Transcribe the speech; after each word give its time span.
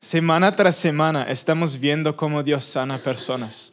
Semana 0.00 0.52
tras 0.52 0.76
semana 0.76 1.24
estamos 1.24 1.80
viendo 1.80 2.16
cómo 2.16 2.42
Dios 2.42 2.64
sana 2.64 2.98
personas. 2.98 3.72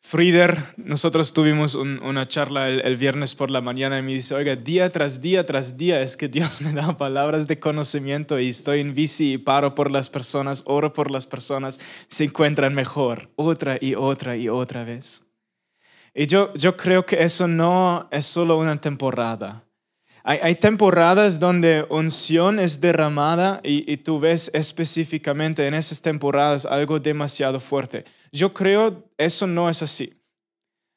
Frieder, 0.00 0.62
nosotros 0.76 1.32
tuvimos 1.32 1.74
una 1.74 2.28
charla 2.28 2.68
el, 2.68 2.96
viernes 2.96 3.34
por 3.34 3.50
la 3.50 3.62
mañana 3.62 3.98
y 3.98 4.02
me 4.02 4.12
dice, 4.12 4.34
oiga, 4.34 4.54
día 4.54 4.92
tras 4.92 5.22
día 5.22 5.46
tras 5.46 5.78
día 5.78 6.02
es 6.02 6.18
que 6.18 6.28
Dios 6.28 6.60
me 6.62 6.72
da 6.72 6.96
palabras 6.96 7.46
de 7.46 7.58
conocimiento 7.58 8.38
y 8.38 8.50
estoy 8.50 8.80
en 8.80 8.94
bici 8.94 9.32
y 9.32 9.38
paro 9.38 9.74
por 9.74 9.90
las 9.90 10.10
personas, 10.10 10.62
oro 10.66 10.92
por 10.92 11.10
las 11.10 11.26
personas, 11.26 11.80
se 12.08 12.24
encuentran 12.24 12.74
mejor, 12.74 13.30
otra 13.36 13.78
y 13.80 13.94
otra 13.94 14.36
y 14.36 14.50
otra 14.50 14.84
vez. 14.84 15.24
Y 16.14 16.26
yo, 16.26 16.52
yo 16.54 16.76
creo 16.76 17.06
que 17.06 17.22
eso 17.22 17.48
no 17.48 18.06
es 18.10 18.26
solo 18.26 18.58
una 18.58 18.78
temporada. 18.78 19.63
Hay, 20.26 20.54
temporadas 20.54 21.38
donde 21.38 21.84
unción 21.90 22.58
es 22.58 22.80
derramada 22.80 23.60
y, 23.62 23.92
y, 23.92 23.98
tú 23.98 24.18
ves 24.18 24.50
específicamente 24.54 25.66
en 25.66 25.74
esas 25.74 26.00
temporadas 26.00 26.64
algo 26.64 26.98
demasiado 26.98 27.60
fuerte. 27.60 28.04
Yo 28.32 28.54
creo 28.54 29.04
eso 29.18 29.46
no 29.46 29.68
es 29.68 29.82
así. 29.82 30.14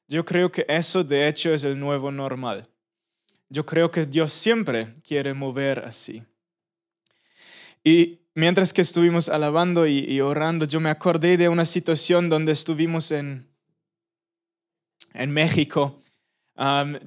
Yo 0.07 0.23
creo 0.23 0.49
que 0.49 0.65
eso 0.69 1.03
de 1.03 1.27
hecho 1.27 1.53
es 1.53 1.65
el 1.65 1.77
nuevo 1.77 2.09
normal. 2.09 2.69
Yo 3.49 3.65
creo 3.65 3.91
que 3.91 4.05
Dios 4.05 4.31
siempre 4.31 4.93
quiere 5.05 5.33
mover 5.33 5.79
así. 5.79 6.23
Y 7.83 8.21
mientras 8.33 8.71
que 8.71 8.81
estuvimos 8.81 9.27
alabando 9.27 9.87
y, 9.87 10.05
y 10.07 10.21
orando, 10.21 10.65
yo 10.65 10.79
me 10.79 10.89
acordé 10.89 11.35
de 11.35 11.49
una 11.49 11.65
situación 11.65 12.29
donde 12.29 12.53
estuvimos 12.53 13.11
en, 13.11 13.49
en 15.13 15.31
México 15.31 15.99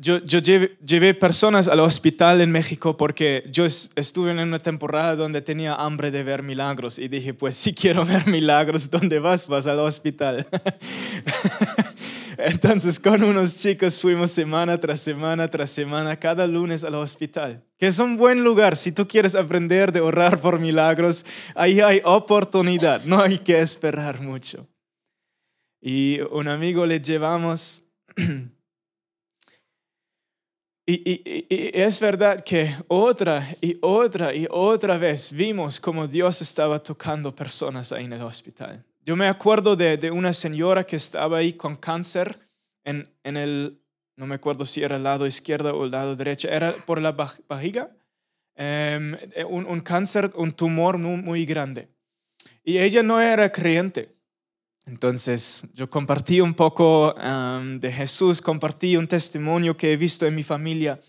yo, 0.01 0.25
yo 0.25 0.39
llevé, 0.39 1.15
personas 1.15 1.67
al 1.67 1.81
hospital 1.81 2.41
en 2.41 2.53
México 2.53 2.97
porque 2.97 3.45
yo 3.51 3.65
estuve 3.67 4.31
en 4.31 4.39
una 4.39 4.61
temporada 4.61 5.17
donde 5.17 5.43
tenía 5.43 5.75
hambre 5.75 6.13
de 6.13 6.23
ver 6.23 6.45
milagros 6.45 7.01
y 7.01 7.09
dije, 7.09 7.35
pues 7.35 7.57
si 7.57 7.75
quiero 7.75 8.05
ver 8.07 8.29
milagros, 8.29 8.91
¿dónde 8.91 9.19
vas? 9.19 9.49
Vas 9.49 9.67
al 9.67 9.81
hospital. 9.81 10.47
Entonces 12.39 13.01
con 13.01 13.25
unos 13.25 13.59
chicos 13.59 14.01
fuimos 14.01 14.31
semana 14.31 14.79
tras 14.79 15.01
semana 15.01 15.49
tras 15.49 15.71
semana, 15.71 16.17
cada 16.17 16.47
lunes 16.47 16.85
al 16.85 16.95
hospital, 16.95 17.63
que 17.77 17.89
es 17.89 17.99
un 17.99 18.17
buen 18.17 18.45
lugar. 18.45 18.77
Si 18.77 18.93
tú 18.93 19.09
quieres 19.09 19.35
aprender 19.35 19.91
de 19.91 20.01
orar 20.01 20.41
por 20.41 20.61
milagros, 20.61 21.27
ahí 21.57 21.81
hay 21.81 22.01
oportunidad, 22.05 23.05
no 23.05 23.21
hay 23.21 23.39
que 23.39 23.61
esperar 23.61 24.21
mucho. 24.21 24.69
Y 25.83 26.21
un 26.31 26.47
amigo 26.49 26.87
le 26.87 27.01
llevamos 27.01 27.83
Y, 30.93 31.23
es 31.73 32.01
verdad 32.01 32.43
que 32.43 32.75
otra 32.89 33.47
y 33.61 33.79
otra 33.81 34.35
y 34.35 34.49
otra 34.51 34.99
vez 34.99 35.33
vimos 35.33 35.79
como 35.79 36.09
Dios 36.09 36.43
estaba 36.43 36.83
tocando 36.83 37.35
personas 37.35 37.93
ahí 37.93 38.07
en 38.07 38.15
el 38.15 38.23
hospital. 38.23 38.85
Yo 39.05 39.15
me 39.15 39.29
acuerdo 39.29 39.77
de, 39.77 40.11
una 40.11 40.33
señora 40.33 40.85
que 40.85 40.97
estaba 40.97 41.39
ahí 41.39 41.53
con 41.53 41.77
cáncer 41.77 42.39
en, 42.83 43.09
en, 43.23 43.37
el, 43.37 43.81
no 44.17 44.27
me 44.27 44.35
acuerdo 44.35 44.67
si 44.67 44.83
era 44.83 44.97
el 44.97 45.05
lado 45.05 45.27
izquierdo 45.27 45.77
o 45.77 45.85
el 45.85 45.93
lado 45.93 46.17
derecho, 46.17 46.49
era 46.49 46.73
por 46.73 47.01
la 47.01 47.13
barriga, 47.13 47.91
em, 48.57 49.17
un, 49.49 49.67
un, 49.67 49.81
cáncer, 49.81 50.33
un 50.35 50.51
tumor 50.53 50.99
muy, 50.99 51.23
muy 51.23 51.47
grande. 51.47 51.89
Y 52.65 52.79
ella 52.79 53.03
no 53.03 53.21
era 53.21 53.51
creyente. 53.53 54.20
Entonces 54.87 55.65
yo 55.75 55.89
compartí 55.89 56.41
un 56.41 56.55
poco 56.55 57.15
de 57.15 57.93
Jesús, 57.93 58.41
compartí 58.41 58.97
un 58.97 59.07
testimonio 59.07 59.77
que 59.77 59.93
he 59.93 59.97
visto 59.97 60.27
en 60.27 60.35
mi 60.35 60.43
familia 60.43 61.01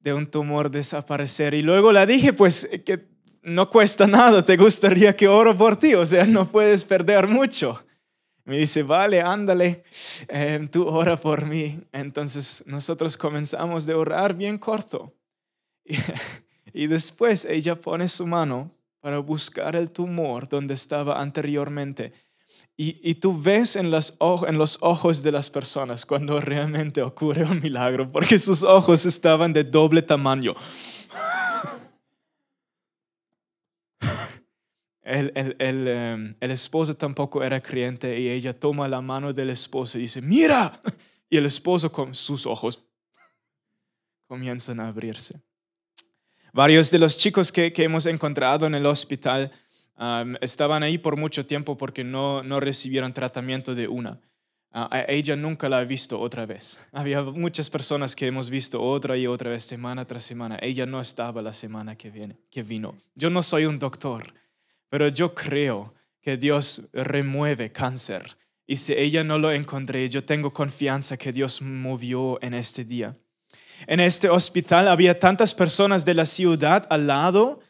de 0.00 0.14
un 0.14 0.26
tumor 0.26 0.70
desaparecer 0.70 1.54
y 1.54 1.62
luego 1.62 1.92
la 1.92 2.06
dije 2.06 2.32
pues 2.32 2.68
que 2.84 3.08
no 3.42 3.70
cuesta 3.70 4.06
nada, 4.06 4.44
te 4.44 4.56
gustaría 4.56 5.16
que 5.16 5.28
oro 5.28 5.56
por 5.56 5.76
ti, 5.76 5.94
o 5.94 6.04
sea, 6.04 6.24
no 6.26 6.46
puedes 6.46 6.84
perder 6.84 7.26
mucho. 7.26 7.82
Me 8.44 8.58
dice, 8.58 8.82
vale, 8.82 9.20
ándale, 9.20 9.84
em, 10.28 10.66
tú 10.66 10.86
ora 10.86 11.18
por 11.18 11.46
mí. 11.46 11.78
Entonces 11.92 12.64
nosotros 12.66 13.16
comenzamos 13.16 13.86
de 13.86 13.94
orar 13.94 14.34
bien 14.34 14.58
corto. 14.58 15.14
y 16.72 16.86
después 16.86 17.44
ella 17.44 17.76
pone 17.76 18.08
su 18.08 18.26
mano 18.26 18.74
para 19.00 19.18
buscar 19.18 19.76
el 19.76 19.90
tumor 19.90 20.48
donde 20.48 20.74
estaba 20.74 21.20
anteriormente 21.20 22.12
y, 22.82 23.14
tú 23.16 23.38
ves 23.38 23.76
en, 23.76 23.90
los 23.90 24.14
ojos 24.80 25.22
de 25.22 25.30
las 25.30 25.50
personas 25.50 26.06
cuando 26.06 26.40
realmente 26.40 27.02
ocurre 27.02 27.44
un 27.44 27.60
milagro, 27.60 28.10
porque 28.10 28.38
sus 28.38 28.62
ojos 28.62 29.04
estaban 29.04 29.52
de 29.52 29.64
doble 29.64 30.00
tamaño. 30.00 30.54
Em, 35.02 36.34
el, 36.40 36.50
esposo 36.52 36.94
tampoco 36.94 37.42
era 37.42 37.60
creyente 37.60 38.18
y 38.20 38.28
ella 38.28 38.58
toma 38.58 38.86
la 38.86 39.00
mano 39.00 39.32
del 39.32 39.50
esposo 39.50 39.98
y 39.98 40.02
dice, 40.02 40.22
mira. 40.22 40.80
Y 41.28 41.36
el 41.36 41.46
esposo 41.46 41.90
con 41.90 42.14
sus 42.14 42.46
ojos 42.46 42.82
comienzan 44.26 44.78
a 44.80 44.88
abrirse. 44.88 45.40
Varios 46.52 46.90
de 46.90 46.98
los 47.00 47.18
chicos 47.18 47.52
que 47.52 47.72
hemos 47.76 48.06
encontrado 48.06 48.66
en 48.66 48.74
el 48.74 48.86
hospital 48.86 49.50
estaban 50.40 50.82
ahí 50.82 50.98
por 50.98 51.16
mucho 51.16 51.44
tiempo 51.44 51.76
porque 51.76 52.04
no, 52.04 52.42
no 52.42 52.60
recibieron 52.60 53.12
tratamiento 53.12 53.74
de 53.74 53.88
una. 53.88 54.20
Uh, 54.72 54.86
ella 55.08 55.34
nunca 55.34 55.68
la 55.68 55.78
ha 55.78 55.84
visto 55.84 56.20
otra 56.20 56.46
vez. 56.46 56.80
Había 56.92 57.22
muchas 57.22 57.68
personas 57.68 58.14
que 58.14 58.26
hemos 58.26 58.50
visto 58.50 58.80
otra 58.80 59.16
y 59.16 59.26
otra 59.26 59.50
vez, 59.50 59.64
semana 59.64 60.06
tras 60.06 60.24
semana. 60.24 60.58
Ella 60.62 60.86
no 60.86 61.00
estaba 61.00 61.42
la 61.42 61.52
semana 61.52 61.96
que, 61.96 62.10
viene, 62.10 62.38
que 62.50 62.62
vino. 62.62 62.94
Yo 63.14 63.30
no 63.30 63.42
soy 63.42 63.66
un 63.66 63.78
doctor, 63.78 64.32
pero 64.88 65.08
yo 65.08 65.34
creo 65.34 65.92
que 66.22 66.36
Dios 66.36 66.88
remueve 66.92 67.72
cáncer. 67.72 68.36
Y 68.64 68.76
si 68.76 68.92
ella 68.92 69.24
no 69.24 69.38
lo 69.38 69.50
encontré, 69.50 70.08
yo 70.08 70.24
tengo 70.24 70.52
confianza 70.52 71.16
que 71.16 71.32
Dios 71.32 71.60
movió 71.60 72.38
en 72.40 72.54
este 72.54 72.84
día. 72.84 73.16
En 73.88 73.98
este 73.98 74.28
hospital 74.28 74.86
había 74.86 75.18
tantas 75.18 75.54
personas 75.54 76.04
de 76.04 76.14
la 76.14 76.26
ciudad 76.26 76.86
al 76.90 77.08
lado 77.08 77.60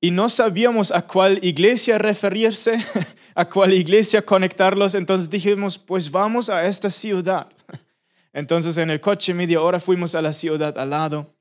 y 0.00 0.10
no 0.10 0.28
sabíamos 0.28 0.92
a 0.92 1.06
cuál 1.06 1.38
iglesia 1.42 1.98
referirse, 1.98 2.78
a 3.34 3.48
cuál 3.48 3.74
iglesia 3.74 4.24
conectarlos, 4.24 4.94
entonces 4.94 5.28
dijimos, 5.28 5.76
pues 5.78 6.10
vamos 6.10 6.48
a 6.48 6.64
esta 6.64 6.88
ciudad. 6.88 7.46
Entonces 8.32 8.78
en 8.78 8.90
el 8.90 9.00
coche 9.00 9.34
media 9.34 9.60
hora 9.60 9.80
fuimos 9.80 10.14
a 10.14 10.22
la 10.22 10.32
ciudad 10.32 10.78
al 10.78 10.90
lado. 10.90 11.34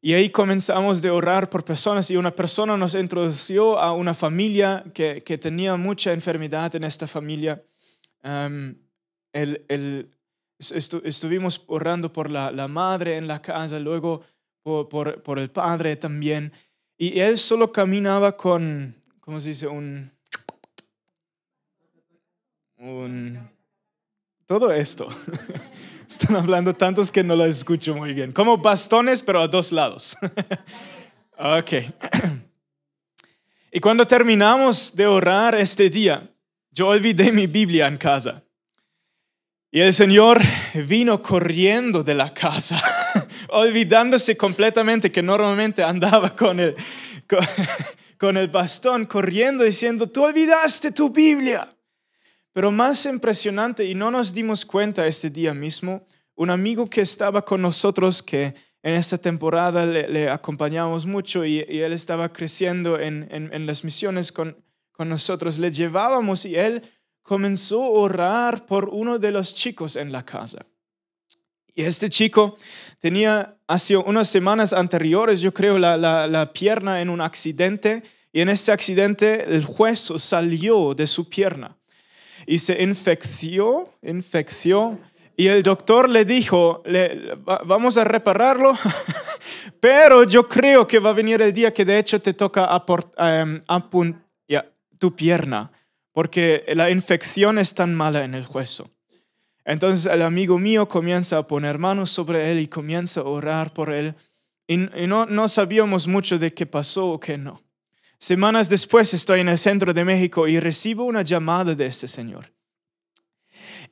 Y 0.00 0.14
ahí 0.14 0.30
comenzamos 0.30 1.02
de 1.02 1.10
orar 1.10 1.50
por 1.50 1.64
personas 1.64 2.10
y 2.10 2.16
una 2.16 2.34
persona 2.34 2.76
nos 2.76 2.94
introdujo 2.94 3.78
a 3.78 3.92
una 3.92 4.14
familia 4.14 4.84
que, 4.94 5.22
que 5.22 5.36
tenía 5.36 5.76
mucha 5.76 6.12
enfermedad 6.12 6.74
en 6.76 6.84
esta 6.84 7.06
familia. 7.06 7.62
el, 8.22 9.64
el, 9.68 10.10
estuvimos 10.58 11.64
orando 11.66 12.12
por 12.12 12.30
la, 12.30 12.50
la, 12.50 12.68
madre 12.68 13.16
en 13.16 13.26
la 13.26 13.42
casa, 13.42 13.78
luego 13.78 14.22
por, 14.62 14.88
por, 14.88 15.22
por 15.22 15.38
el 15.38 15.50
padre 15.50 15.96
también. 15.96 16.52
Y 17.02 17.18
él 17.18 17.38
solo 17.38 17.72
caminaba 17.72 18.36
con, 18.36 18.94
¿cómo 19.20 19.40
se 19.40 19.48
dice? 19.48 19.66
Un, 19.66 20.12
un 22.76 23.48
todo 24.44 24.70
esto. 24.70 25.08
Están 26.06 26.36
hablando 26.36 26.74
tantos 26.74 27.10
que 27.10 27.24
no 27.24 27.36
lo 27.36 27.46
escucho 27.46 27.94
muy 27.94 28.12
bien. 28.12 28.32
Como 28.32 28.58
bastones, 28.58 29.22
pero 29.22 29.40
a 29.40 29.48
dos 29.48 29.72
lados. 29.72 30.14
ok. 31.38 31.72
Y 33.72 33.78
cuando 33.78 34.04
terminamos 34.04 34.94
de 34.96 35.06
orar 35.06 35.54
este 35.54 35.88
día, 35.88 36.28
yo 36.72 36.88
olvidé 36.88 37.30
mi 37.30 37.46
Biblia 37.46 37.86
en 37.86 37.96
casa. 37.96 38.42
Y 39.70 39.80
el 39.80 39.94
Señor 39.94 40.40
vino 40.74 41.22
corriendo 41.22 42.02
de 42.02 42.14
la 42.14 42.34
casa 42.34 42.82
olvidándose 43.52 44.36
completamente 44.36 45.12
que 45.12 45.22
normalmente 45.22 45.82
andaba 45.82 46.34
con 46.34 46.60
el, 46.60 46.76
con, 48.18 48.36
el 48.36 48.48
bastón, 48.48 49.04
corriendo 49.04 49.64
diciendo, 49.64 50.06
tú 50.06 50.24
olvidaste 50.24 50.92
tu 50.92 51.10
Biblia. 51.10 51.68
Pero 52.52 52.70
más 52.70 53.06
impresionante, 53.06 53.84
y 53.84 53.94
no 53.94 54.10
nos 54.10 54.34
dimos 54.34 54.64
cuenta 54.64 55.06
este 55.06 55.30
día 55.30 55.54
mismo, 55.54 56.06
un 56.34 56.50
amigo 56.50 56.88
que 56.88 57.00
estaba 57.00 57.44
con 57.44 57.62
nosotros, 57.62 58.22
que 58.22 58.54
en 58.82 58.94
esta 58.94 59.18
temporada 59.18 59.86
le, 59.86 60.28
acompañamos 60.28 61.06
mucho 61.06 61.44
y, 61.44 61.60
él 61.60 61.92
estaba 61.92 62.32
creciendo 62.32 62.98
en, 62.98 63.28
en, 63.30 63.66
las 63.66 63.84
misiones 63.84 64.32
con, 64.32 64.56
con 64.90 65.08
nosotros, 65.08 65.58
le 65.58 65.70
llevábamos 65.70 66.44
y 66.44 66.56
él 66.56 66.82
comenzó 67.22 67.84
a 67.84 67.90
orar 67.90 68.66
por 68.66 68.88
uno 68.88 69.18
de 69.18 69.30
los 69.30 69.54
chicos 69.54 69.96
en 69.96 70.10
la 70.12 70.24
casa. 70.24 70.66
Y 71.74 71.82
este 71.82 72.10
chico 72.10 72.56
tenía 73.00 73.56
hace 73.66 73.96
unas 73.96 74.28
semanas 74.28 74.72
anteriores, 74.72 75.40
yo 75.40 75.52
creo, 75.52 75.78
la, 75.78 75.96
la, 75.96 76.52
pierna 76.52 77.00
en 77.00 77.10
un 77.10 77.20
accidente 77.20 78.02
y 78.32 78.40
en 78.40 78.48
ese 78.48 78.70
accidente 78.70 79.44
el 79.54 79.66
hueso 79.66 80.18
salió 80.18 80.94
de 80.94 81.06
su 81.06 81.28
pierna 81.28 81.76
y 82.46 82.58
se 82.58 82.82
infecció, 82.82 83.92
infecció 84.02 84.98
y 85.36 85.48
el 85.48 85.62
doctor 85.62 86.08
le 86.08 86.24
dijo, 86.24 86.82
le, 86.84 87.34
vamos 87.64 87.96
a 87.96 88.04
repararlo, 88.04 88.76
Pero 89.80 90.24
yo 90.24 90.46
creo 90.46 90.86
que 90.86 90.98
va 90.98 91.10
a 91.10 91.14
venir 91.14 91.40
el 91.40 91.52
día 91.52 91.72
que 91.72 91.84
de 91.84 91.98
hecho 91.98 92.20
te 92.20 92.34
toca 92.34 92.66
aport, 92.66 93.12
em, 93.18 93.62
apun- 93.66 94.22
ya, 94.46 94.70
tu 94.98 95.14
pierna, 95.14 95.72
porque 96.12 96.64
la 96.74 96.90
infección 96.90 97.58
es 97.58 97.74
tan 97.74 97.94
mala 97.94 98.24
en 98.24 98.34
el 98.34 98.46
hueso. 98.46 98.90
Entonces 99.64 100.10
el 100.12 100.22
amigo 100.22 100.58
mío 100.58 100.88
comienza 100.88 101.38
a 101.38 101.46
poner 101.46 101.78
manos 101.78 102.10
sobre 102.10 102.50
él 102.50 102.60
y 102.60 102.68
comienza 102.68 103.20
a 103.20 103.24
orar 103.24 103.72
por 103.72 103.92
él. 103.92 104.14
Y, 104.66 104.76
no, 104.76 105.26
no 105.26 105.48
sabíamos 105.48 106.06
mucho 106.06 106.38
de 106.38 106.54
qué 106.54 106.64
pasó 106.64 107.06
o 107.08 107.20
qué 107.20 107.36
no. 107.36 107.62
Semanas 108.18 108.68
después 108.68 109.12
estoy 109.14 109.40
en 109.40 109.48
el 109.48 109.58
centro 109.58 109.92
de 109.92 110.04
México 110.04 110.46
y 110.46 110.60
recibo 110.60 111.04
una 111.04 111.22
llamada 111.22 111.74
de 111.74 111.86
este 111.86 112.06
señor. 112.06 112.52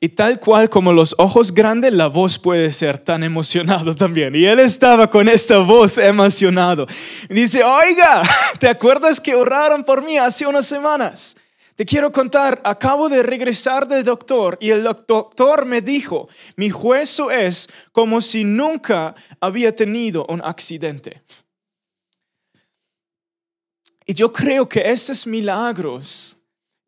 Y 0.01 0.11
tal 0.11 0.39
cual 0.39 0.69
como 0.69 0.93
los 0.93 1.15
ojos 1.19 1.53
grandes, 1.53 1.93
la 1.93 2.07
voz 2.07 2.39
puede 2.39 2.73
ser 2.73 2.99
tan 2.99 3.25
emocionado 3.25 3.97
también. 3.97 4.35
Y 4.37 4.45
él 4.45 4.61
estaba 4.61 5.11
con 5.11 5.29
esta 5.29 5.59
voz 5.59 5.99
emocionado. 5.99 6.87
Y 7.29 7.35
dice, 7.35 7.65
oiga, 7.65 8.23
¿te 8.61 8.69
acuerdas 8.69 9.21
que 9.21 9.35
oraron 9.35 9.83
por 9.83 10.05
mí 10.05 10.17
hace 10.17 10.47
unas 10.47 10.67
semanas? 10.67 11.37
Te 11.79 11.87
quiero 11.87 12.11
contar, 12.11 12.61
acabo 12.65 13.09
de 13.09 13.23
regresar 13.23 13.87
del 13.87 14.03
doctor 14.03 14.59
y 14.61 14.71
el 14.71 14.83
doc- 14.83 15.07
doctor 15.07 15.65
me 15.65 15.81
dijo, 15.81 16.29
mi 16.57 16.73
hueso 16.73 17.31
es 17.31 17.69
como 17.93 18.21
si 18.21 18.43
nunca 18.43 19.15
había 19.41 19.73
tenido 19.73 20.27
un 20.29 20.41
accidente. 20.43 21.23
Y 24.05 24.13
yo 24.13 24.33
creo 24.33 24.69
que 24.69 24.91
estos 24.91 25.25
milagros 25.25 26.37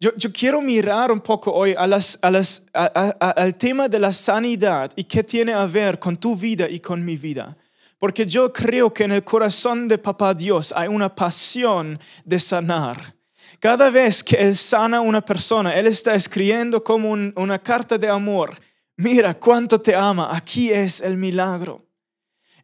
yo, 0.00 0.10
yo 0.16 0.32
quiero 0.32 0.60
mirar 0.60 1.12
un 1.12 1.20
poco 1.20 1.52
hoy 1.52 1.76
al 1.78 3.54
tema 3.56 3.88
de 3.88 3.98
la 4.00 4.12
sanidad 4.12 4.90
y 4.96 5.04
qué 5.04 5.22
tiene 5.22 5.52
a 5.52 5.66
ver 5.66 6.00
con 6.00 6.16
tu 6.16 6.34
vida 6.34 6.69
y 6.69 6.81
con 6.81 7.04
mi 7.04 7.16
vida. 7.16 7.56
Porque 7.96 8.26
yo 8.26 8.52
creo 8.52 8.92
que 8.92 9.04
en 9.04 9.12
el 9.12 9.22
corazón 9.22 9.87
de 9.87 9.98
Papá 9.98 10.34
Dios 10.34 10.72
hay 10.75 10.88
una 10.88 11.14
pasión 11.14 11.96
de 12.25 12.40
sanar. 12.40 13.19
Cada 13.61 13.91
vez 13.91 14.25
que 14.25 14.37
Él 14.37 14.57
sana 14.57 14.97
a 14.99 15.01
una 15.03 15.21
persona, 15.21 15.75
Él 15.77 15.87
está 15.87 16.15
escribiendo 16.15 16.83
como 16.83 17.11
un- 17.11 17.33
una 17.37 17.59
carta 17.62 17.99
de 17.99 18.09
amor. 18.09 18.59
Mira 18.97 19.35
cuánto 19.35 19.81
te 19.81 19.95
ama, 19.95 20.35
aquí 20.35 20.73
es 20.73 21.01
el 21.01 21.17
milagro. 21.17 21.87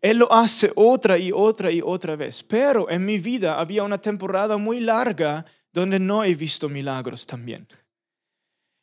Él 0.00 0.18
lo 0.18 0.32
hace 0.32 0.72
otra 0.74 1.18
y 1.18 1.32
otra 1.32 1.70
y 1.70 1.80
otra 1.84 2.16
vez. 2.16 2.42
Pero 2.42 2.88
en 2.90 3.04
mi 3.04 3.18
vida 3.18 3.58
había 3.58 3.82
una 3.82 3.98
temporada 3.98 4.56
muy 4.56 4.80
larga 4.80 5.44
donde 5.72 5.98
no 5.98 6.24
he 6.24 6.34
visto 6.34 6.68
milagros 6.68 7.26
también. 7.26 7.66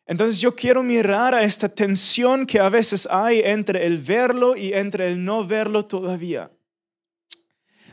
Entonces 0.05 0.41
yo 0.41 0.53
quiero 0.55 0.83
mirar 0.83 1.33
a 1.33 1.43
esta 1.43 1.69
tensión 1.69 2.45
que 2.45 2.59
a 2.59 2.69
veces 2.69 3.07
hay 3.09 3.41
entre 3.43 3.85
el 3.85 3.97
verlo 3.99 4.55
y 4.55 4.73
entre 4.73 5.07
el 5.07 5.23
no 5.23 5.45
verlo 5.47 5.85
todavía. 5.85 6.51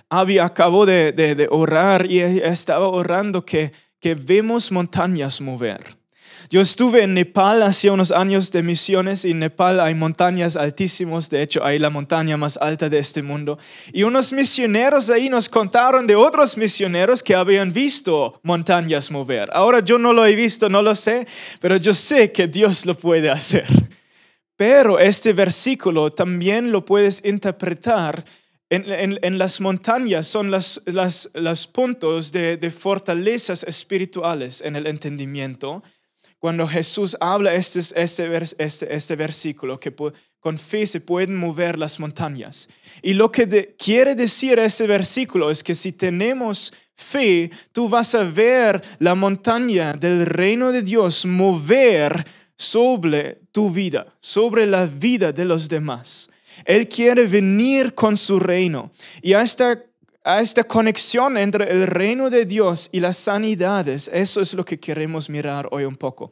Avi 0.08 0.38
acabó 0.38 0.84
de, 0.86 1.12
de- 1.12 1.34
de 1.36 1.48
orar 1.50 2.10
y 2.10 2.18
estaba 2.20 2.88
orando 2.88 3.44
que, 3.44 3.72
que 4.00 4.14
vemos 4.14 4.72
montañas 4.72 5.40
mover. 5.40 6.00
Yo 6.48 6.60
estuve 6.60 7.04
en 7.04 7.14
Nepal 7.14 7.62
hace 7.62 7.90
unos 7.90 8.10
años 8.10 8.50
de 8.50 8.62
misiones 8.62 9.24
y 9.24 9.30
en 9.30 9.38
Nepal 9.38 9.78
hay 9.78 9.94
montañas 9.94 10.56
altísimas, 10.56 11.30
de 11.30 11.42
hecho 11.42 11.64
hay 11.64 11.78
la 11.78 11.90
montaña 11.90 12.36
más 12.36 12.56
alta 12.56 12.88
de 12.88 12.98
este 12.98 13.22
mundo. 13.22 13.58
Y 13.92 14.02
unos 14.02 14.32
misioneros 14.32 15.10
ahí 15.10 15.28
nos 15.28 15.48
contaron 15.48 16.06
de 16.08 16.16
otros 16.16 16.56
misioneros 16.56 17.22
que 17.22 17.36
habían 17.36 17.72
visto 17.72 18.40
montañas 18.42 19.10
mover. 19.10 19.48
Ahora 19.52 19.80
yo 19.80 19.98
no 19.98 20.12
lo 20.12 20.26
he 20.26 20.34
visto, 20.34 20.68
no 20.68 20.82
lo 20.82 20.96
sé, 20.96 21.26
pero 21.60 21.76
yo 21.76 21.94
sé 21.94 22.32
que 22.32 22.48
Dios 22.48 22.84
lo 22.84 22.96
puede 22.96 23.30
hacer. 23.30 23.66
Pero 24.56 24.98
este 24.98 25.32
versículo 25.32 26.12
también 26.12 26.72
lo 26.72 26.84
puedes 26.84 27.24
interpretar 27.24 28.24
en, 28.70 29.38
las 29.38 29.60
montañas, 29.60 30.28
son 30.28 30.50
las, 30.50 30.80
las, 30.86 31.28
los 31.34 31.66
puntos 31.66 32.30
de, 32.30 32.70
fortalezas 32.70 33.64
espirituales 33.64 34.62
en 34.62 34.76
el 34.76 34.86
entendimiento. 34.86 35.82
Cuando 36.38 36.66
Jesús 36.66 37.16
habla 37.20 37.54
este, 37.54 37.80
este, 37.96 38.42
este, 38.58 38.94
este 38.94 39.16
versículo, 39.16 39.78
que 39.78 39.92
con 40.38 40.56
fe 40.56 40.86
se 40.86 41.00
pueden 41.00 41.36
mover 41.36 41.78
las 41.78 41.98
montañas. 41.98 42.68
Y 43.02 43.12
lo 43.12 43.30
que 43.30 43.74
quiere 43.76 44.14
decir 44.14 44.58
este 44.58 44.86
versículo 44.86 45.50
es 45.50 45.62
que 45.62 45.74
si 45.74 45.92
tenemos 45.92 46.72
fe, 46.94 47.50
tú 47.72 47.88
vas 47.88 48.14
a 48.14 48.22
ver 48.22 48.80
la 49.00 49.14
montaña 49.14 49.92
del 49.94 50.24
reino 50.26 50.70
de 50.70 50.82
Dios 50.82 51.26
mover 51.26 52.24
sobre 52.56 53.40
tu 53.52 53.70
vida, 53.70 54.06
sobre 54.20 54.66
la 54.66 54.86
vida 54.86 55.32
de 55.32 55.44
los 55.44 55.68
demás. 55.68 56.30
Él 56.64 56.88
quiere 56.88 57.26
venir 57.26 57.94
con 57.94 58.16
su 58.16 58.38
reino. 58.38 58.90
Y 59.22 59.32
a 59.34 59.42
esta, 59.42 59.82
a 60.24 60.40
esta 60.40 60.64
conexión 60.64 61.38
entre 61.38 61.70
el 61.70 61.86
reino 61.86 62.30
de 62.30 62.44
Dios 62.44 62.88
y 62.92 63.00
las 63.00 63.16
sanidades, 63.16 64.10
eso 64.12 64.40
es 64.40 64.54
lo 64.54 64.64
que 64.64 64.78
queremos 64.78 65.30
mirar 65.30 65.68
hoy 65.70 65.84
un 65.84 65.96
poco. 65.96 66.30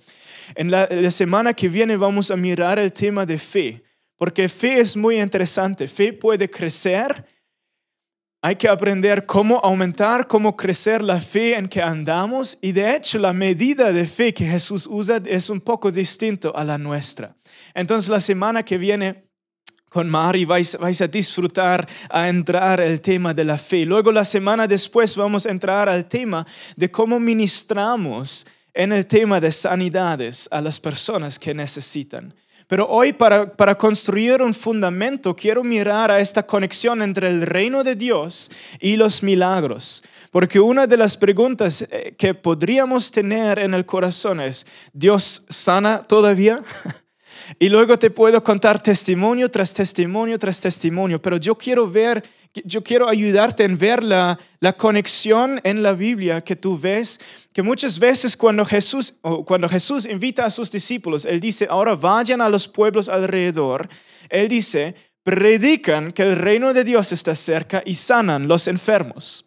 En 0.55 0.71
la, 0.71 0.89
semana 1.11 1.55
que 1.55 1.69
viene 1.69 1.97
vamos 1.97 2.31
a 2.31 2.37
mirar 2.37 2.79
el 2.79 2.93
tema 2.93 3.27
de 3.27 3.39
fe, 3.39 3.83
porque 4.17 4.49
fe 4.49 4.81
es 4.81 4.97
muy 4.97 5.21
interesante. 5.21 5.87
Fe 5.89 6.13
puede 6.13 6.49
crecer. 6.49 7.25
Hay 8.41 8.57
que 8.57 8.69
aprender 8.69 9.27
cómo 9.27 9.61
aumentar, 9.63 10.27
cómo 10.27 10.57
crecer 10.57 11.03
la 11.03 11.21
fe 11.21 11.57
en 11.57 11.67
que 11.67 11.83
andamos 11.83 12.57
y 12.63 12.71
de 12.71 12.95
hecho 12.95 13.19
la 13.19 13.33
medida 13.33 13.93
de 13.93 14.07
fe 14.07 14.33
que 14.33 14.47
Jesús 14.47 14.87
usa 14.89 15.21
es 15.27 15.51
un 15.51 15.61
poco 15.61 15.91
distinto 15.91 16.55
a 16.57 16.63
la 16.63 16.79
nuestra. 16.79 17.35
Entonces 17.75 18.09
la 18.09 18.21
semana 18.21 18.65
que 18.65 18.79
viene 18.79 19.28
con 19.89 20.09
Mari 20.09 20.45
vais, 20.45 20.75
a 21.01 21.07
disfrutar 21.07 21.89
a 22.11 22.29
entrar 22.29 22.81
el 22.81 23.01
tema 23.01 23.33
de 23.33 23.45
la 23.45 23.59
fe. 23.59 23.85
Luego 23.85 24.13
la 24.13 24.25
semana 24.25 24.67
después 24.67 25.17
vamos 25.17 25.47
a 25.47 25.51
entrar 25.51 25.89
al 25.89 26.07
tema 26.07 26.47
de 26.77 26.91
cómo 26.91 27.19
ministramos 27.19 28.47
en 28.75 28.93
el 28.93 29.07
tema 29.07 29.41
de 29.41 29.51
sanidades 29.51 30.49
a 30.51 30.61
las 30.61 30.79
personas 30.79 31.39
que 31.39 31.55
necesitan. 31.55 32.35
Pero 32.69 32.87
hoy 32.87 33.15
para, 33.15 33.57
para 33.57 33.77
construir 33.77 34.43
un 34.43 34.53
fundamento 34.53 35.35
quiero 35.35 35.65
mirar 35.65 36.11
a 36.11 36.21
esta 36.21 36.47
conexión 36.47 37.01
entre 37.01 37.29
el 37.29 37.43
reino 37.43 37.83
de 37.83 37.97
Dios 37.97 38.51
y 38.79 38.97
los 38.97 39.23
milagros. 39.23 40.05
Porque 40.31 40.61
una 40.61 40.87
de 40.87 40.99
las 40.99 41.17
preguntas 41.17 41.87
eh, 41.91 42.15
que 42.19 42.35
podríamos 42.35 43.11
tener 43.11 43.59
en 43.59 43.73
el 43.73 43.87
corazón 43.87 44.39
es, 44.41 44.67
¿Dios 44.93 45.47
sana 45.49 46.03
todavía? 46.03 46.63
Y 47.59 47.69
luego 47.69 47.99
te 47.99 48.11
puedo 48.11 48.43
contar 48.43 48.83
testimonio 48.83 49.51
tras 49.51 49.73
testimonio 49.73 50.39
tras 50.39 50.61
testimonio, 50.61 51.21
pero 51.21 51.37
yo 51.39 51.57
quiero 51.57 51.89
ver, 51.89 52.23
yo 52.65 52.83
quiero 52.83 53.09
ayudarte 53.09 53.65
en 53.65 53.79
ver 53.79 54.03
la, 54.03 54.39
la 54.61 54.73
conexión 54.75 55.61
en 55.65 55.83
la 55.83 55.93
Biblia 55.93 56.43
que 56.43 56.57
tú 56.57 56.79
ves, 56.79 57.21
que 57.53 57.63
muchas 57.63 57.99
veces 57.99 58.37
cuando 58.37 58.65
Jesús, 58.65 59.15
cuando 59.47 59.69
Jesús 59.69 60.05
invita 60.07 60.45
a 60.45 60.51
sus 60.51 60.71
discípulos, 60.71 61.25
Él 61.25 61.41
dice, 61.41 61.67
ahora 61.71 61.95
vayan 61.97 62.41
a 62.41 62.49
los 62.49 62.69
pueblos 62.69 63.09
alrededor, 63.09 63.89
Él 64.29 64.49
dice, 64.49 64.95
predican 65.23 66.13
que 66.13 66.23
el 66.23 66.37
reino 66.37 66.75
de 66.75 66.85
Dios 66.85 67.13
está 67.13 67.35
cerca 67.35 67.83
y 67.85 67.95
sanan 67.95 68.47
los 68.49 68.69
enfermos. 68.69 69.47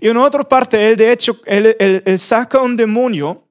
Y 0.00 0.08
en 0.08 0.16
otra 0.18 0.44
parte, 0.44 0.88
Él 0.90 0.96
de 0.96 1.10
hecho, 1.12 1.40
Él, 1.46 1.74
él- 1.78 2.02
él 2.04 2.18
saca 2.18 2.60
un 2.60 2.76
demonio 2.76 3.48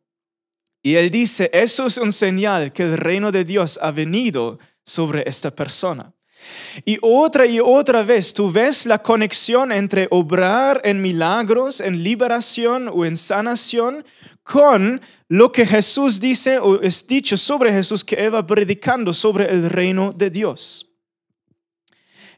y 0.81 0.95
él 0.95 1.09
dice, 1.11 1.49
eso 1.53 1.85
es 1.85 1.97
un 1.97 2.11
señal 2.11 2.71
que 2.71 2.83
el 2.83 2.97
reino 2.97 3.31
de 3.31 3.43
Dios 3.43 3.79
ha 3.81 3.91
venido 3.91 4.59
sobre 4.85 5.23
esta 5.27 5.53
persona. 5.53 6.13
Y 6.85 6.97
otra 7.01 7.45
y 7.45 7.59
otra 7.59 8.03
vez 8.03 8.33
tú 8.33 8.49
ves 8.49 8.85
la 8.85 9.03
conexión 9.03 9.73
entre 9.73 10.07
obrar 10.09 10.79
en 10.85 11.01
milagros, 11.01 11.81
en 11.81 12.01
liberación 12.01 12.89
o 12.91 13.05
en 13.05 13.17
sanación 13.17 14.05
con 14.43 15.01
lo 15.27 15.51
que 15.51 15.65
Jesús 15.65 16.19
dice 16.19 16.57
o 16.59 16.81
es 16.81 17.05
dicho 17.05 17.35
sobre 17.35 17.73
Jesús 17.73 18.05
que 18.05 18.29
va 18.29 18.45
predicando 18.45 19.13
sobre 19.13 19.51
el 19.51 19.69
reino 19.69 20.13
de 20.13 20.29
Dios. 20.29 20.87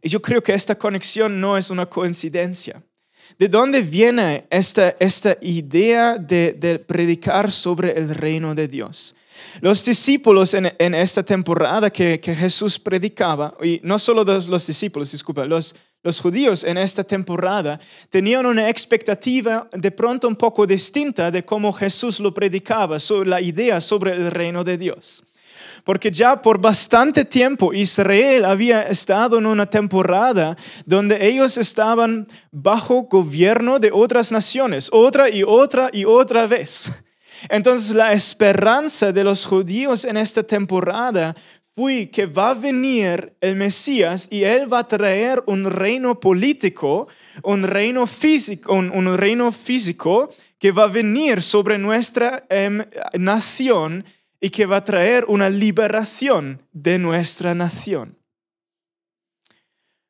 Y 0.01 0.09
yo 0.09 0.19
creo 0.21 0.41
que 0.41 0.53
esta 0.53 0.75
conexión 0.75 1.39
no 1.39 1.57
es 1.57 1.69
una 1.69 1.85
coincidencia. 1.85 2.83
¿De 3.41 3.49
dónde 3.49 3.81
viene 3.81 4.45
esta, 4.51 4.95
esta 4.99 5.35
idea 5.41 6.15
de, 6.15 6.53
de 6.53 6.77
predicar 6.77 7.51
sobre 7.51 7.97
el 7.97 8.13
reino 8.13 8.53
de 8.53 8.67
Dios? 8.67 9.15
Los 9.61 9.83
discípulos 9.83 10.53
en, 10.53 10.71
en 10.77 10.93
esta 10.93 11.23
temporada 11.23 11.89
que, 11.89 12.19
que 12.19 12.35
Jesús 12.35 12.77
predicaba, 12.77 13.57
y 13.63 13.81
no 13.81 13.97
solo 13.97 14.23
los, 14.23 14.47
los 14.47 14.67
discípulos, 14.67 15.11
disculpa, 15.11 15.45
los, 15.45 15.73
los 16.03 16.19
judíos 16.19 16.63
en 16.63 16.77
esta 16.77 17.03
temporada 17.03 17.79
tenían 18.11 18.45
una 18.45 18.69
expectativa 18.69 19.67
de 19.73 19.89
pronto 19.89 20.27
un 20.27 20.35
poco 20.35 20.67
distinta 20.67 21.31
de 21.31 21.43
cómo 21.43 21.73
Jesús 21.73 22.19
lo 22.19 22.31
predicaba, 22.31 22.99
sobre 22.99 23.27
la 23.27 23.41
idea 23.41 23.81
sobre 23.81 24.11
el 24.11 24.29
reino 24.29 24.63
de 24.63 24.77
Dios. 24.77 25.23
Porque 25.83 26.11
ya 26.11 26.41
por 26.41 26.59
bastante 26.59 27.25
tiempo 27.25 27.73
Israel 27.73 28.45
había 28.45 28.83
estado 28.83 29.37
en 29.37 29.45
una 29.45 29.65
temporada 29.65 30.55
donde 30.85 31.27
ellos 31.27 31.57
estaban 31.57 32.27
bajo 32.51 33.03
gobierno 33.03 33.79
de 33.79 33.91
otras 33.91 34.31
naciones, 34.31 34.89
otra 34.91 35.29
y 35.29 35.43
otra 35.43 35.89
y 35.91 36.05
otra 36.05 36.47
vez. 36.47 36.91
Entonces 37.49 37.95
la 37.95 38.13
esperanza 38.13 39.11
de 39.11 39.23
los 39.23 39.45
judíos 39.45 40.05
en 40.05 40.17
esta 40.17 40.43
temporada 40.43 41.35
fui 41.73 42.07
que 42.07 42.25
va 42.25 42.51
a 42.51 42.53
venir 42.53 43.33
el 43.39 43.55
Mesías 43.55 44.27
y 44.29 44.43
él 44.43 44.71
va 44.71 44.79
a 44.79 44.87
traer 44.87 45.41
un 45.47 45.69
reino 45.69 46.19
político, 46.19 47.07
un 47.43 47.63
reino 47.63 48.05
físico, 48.05 48.73
un, 48.73 49.17
reino 49.17 49.51
físico 49.51 50.29
que 50.59 50.71
va 50.71 50.83
a 50.83 50.87
venir 50.87 51.41
sobre 51.41 51.77
nuestra 51.77 52.45
em, 52.49 52.83
nación 53.13 54.03
y 54.41 54.49
que 54.49 54.65
va 54.65 54.77
a 54.77 54.83
traer 54.83 55.23
una 55.27 55.49
liberación 55.49 56.67
de 56.73 56.97
nuestra 56.97 57.53
nación. 57.53 58.17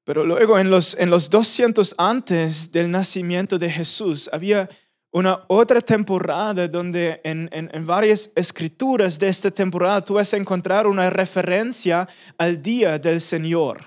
Pero 0.05 0.25
luego 0.25 0.57
en 0.57 0.69
los, 0.69 0.95
en 0.97 1.09
los 1.09 1.29
200 1.29 1.93
antes 1.97 2.71
del 2.71 2.89
nacimiento 2.89 3.59
de 3.59 3.69
Jesús 3.69 4.29
había 4.31 4.67
una 5.11 5.43
otra 5.47 5.81
temporada 5.81 6.67
donde 6.69 7.19
en, 7.25 7.49
varias 7.85 8.31
escrituras 8.33 9.19
de 9.19 9.27
esta 9.27 9.51
temporada 9.51 10.03
tú 10.03 10.13
vas 10.13 10.33
a 10.33 10.37
encontrar 10.37 10.87
una 10.87 11.09
referencia 11.09 12.07
al 12.37 12.61
día 12.61 12.97
del 12.97 13.19
Señor. 13.19 13.85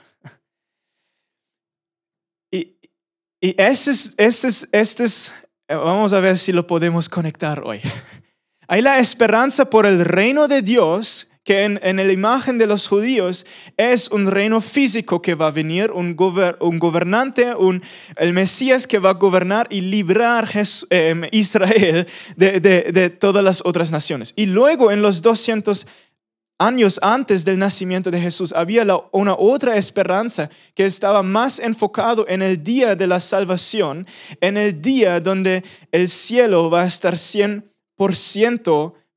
Y, 2.50 2.76
y 3.40 3.54
este 3.58 3.90
es, 3.90 4.14
este 4.18 4.48
es, 4.48 4.68
este 4.70 5.04
es, 5.04 5.34
vamos 5.66 6.12
a 6.12 6.20
ver 6.20 6.38
si 6.38 6.52
lo 6.52 6.66
podemos 6.66 7.08
conectar 7.08 7.60
hoy. 7.64 7.80
Hay 8.68 8.83
la 8.83 8.99
esperanza 8.99 9.68
por 9.68 9.87
el 9.87 10.04
reino 10.04 10.49
de 10.49 10.62
Dios 10.62 11.28
que 11.44 11.64
en, 11.64 11.97
la 11.97 12.12
imagen 12.12 12.56
de 12.56 12.66
los 12.66 12.88
judíos 12.88 13.44
es 13.76 14.09
un 14.09 14.26
reino 14.26 14.62
físico 14.62 15.21
que 15.21 15.35
va 15.35 15.49
a 15.49 15.50
venir, 15.50 15.90
un, 15.90 16.16
un 16.61 16.78
gobernante, 16.78 17.54
un, 17.54 17.83
el 18.16 18.33
Mesías 18.33 18.87
que 18.87 18.99
va 18.99 19.11
a 19.11 19.14
gobernar 19.14 19.66
y 19.71 19.83
librar 19.83 20.49
em, 20.88 21.23
Israel 21.33 22.06
de, 22.37 22.61
de, 22.61 23.11
todas 23.11 23.44
las 23.44 23.62
otras 23.64 23.92
naciones. 23.92 24.33
Y 24.37 24.47
luego 24.47 24.90
en 24.90 25.02
los 25.02 25.21
200 25.21 25.87
años 26.59 26.99
antes 27.02 27.44
del 27.44 27.59
nacimiento 27.59 28.11
de 28.11 28.21
Jesús 28.21 28.54
había 28.54 28.87
una 29.12 29.35
otra 29.35 29.76
esperanza 29.76 30.49
que 30.75 30.87
estaba 30.87 31.23
más 31.23 31.59
enfocado 31.59 32.25
en 32.26 32.40
el 32.40 32.62
día 32.62 32.97
de 32.97 33.06
la 33.06 33.21
salvación, 33.21 34.06
en 34.40 34.56
el 34.56 34.80
día 34.80 35.21
donde 35.21 35.62
el 35.92 36.09
cielo 36.09 36.71
va 36.71 36.85
a 36.85 36.87
estar 36.87 37.14
100% 37.14 37.73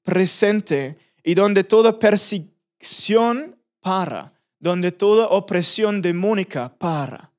presente 0.03 0.97
y 1.23 1.33
donde 1.33 1.63
toda 1.63 1.99
persecución 1.99 3.55
para, 3.81 4.33
donde 4.59 4.91
toda 4.91 5.27
opresión 5.27 6.01
demónica 6.01 6.73
para. 6.77 7.31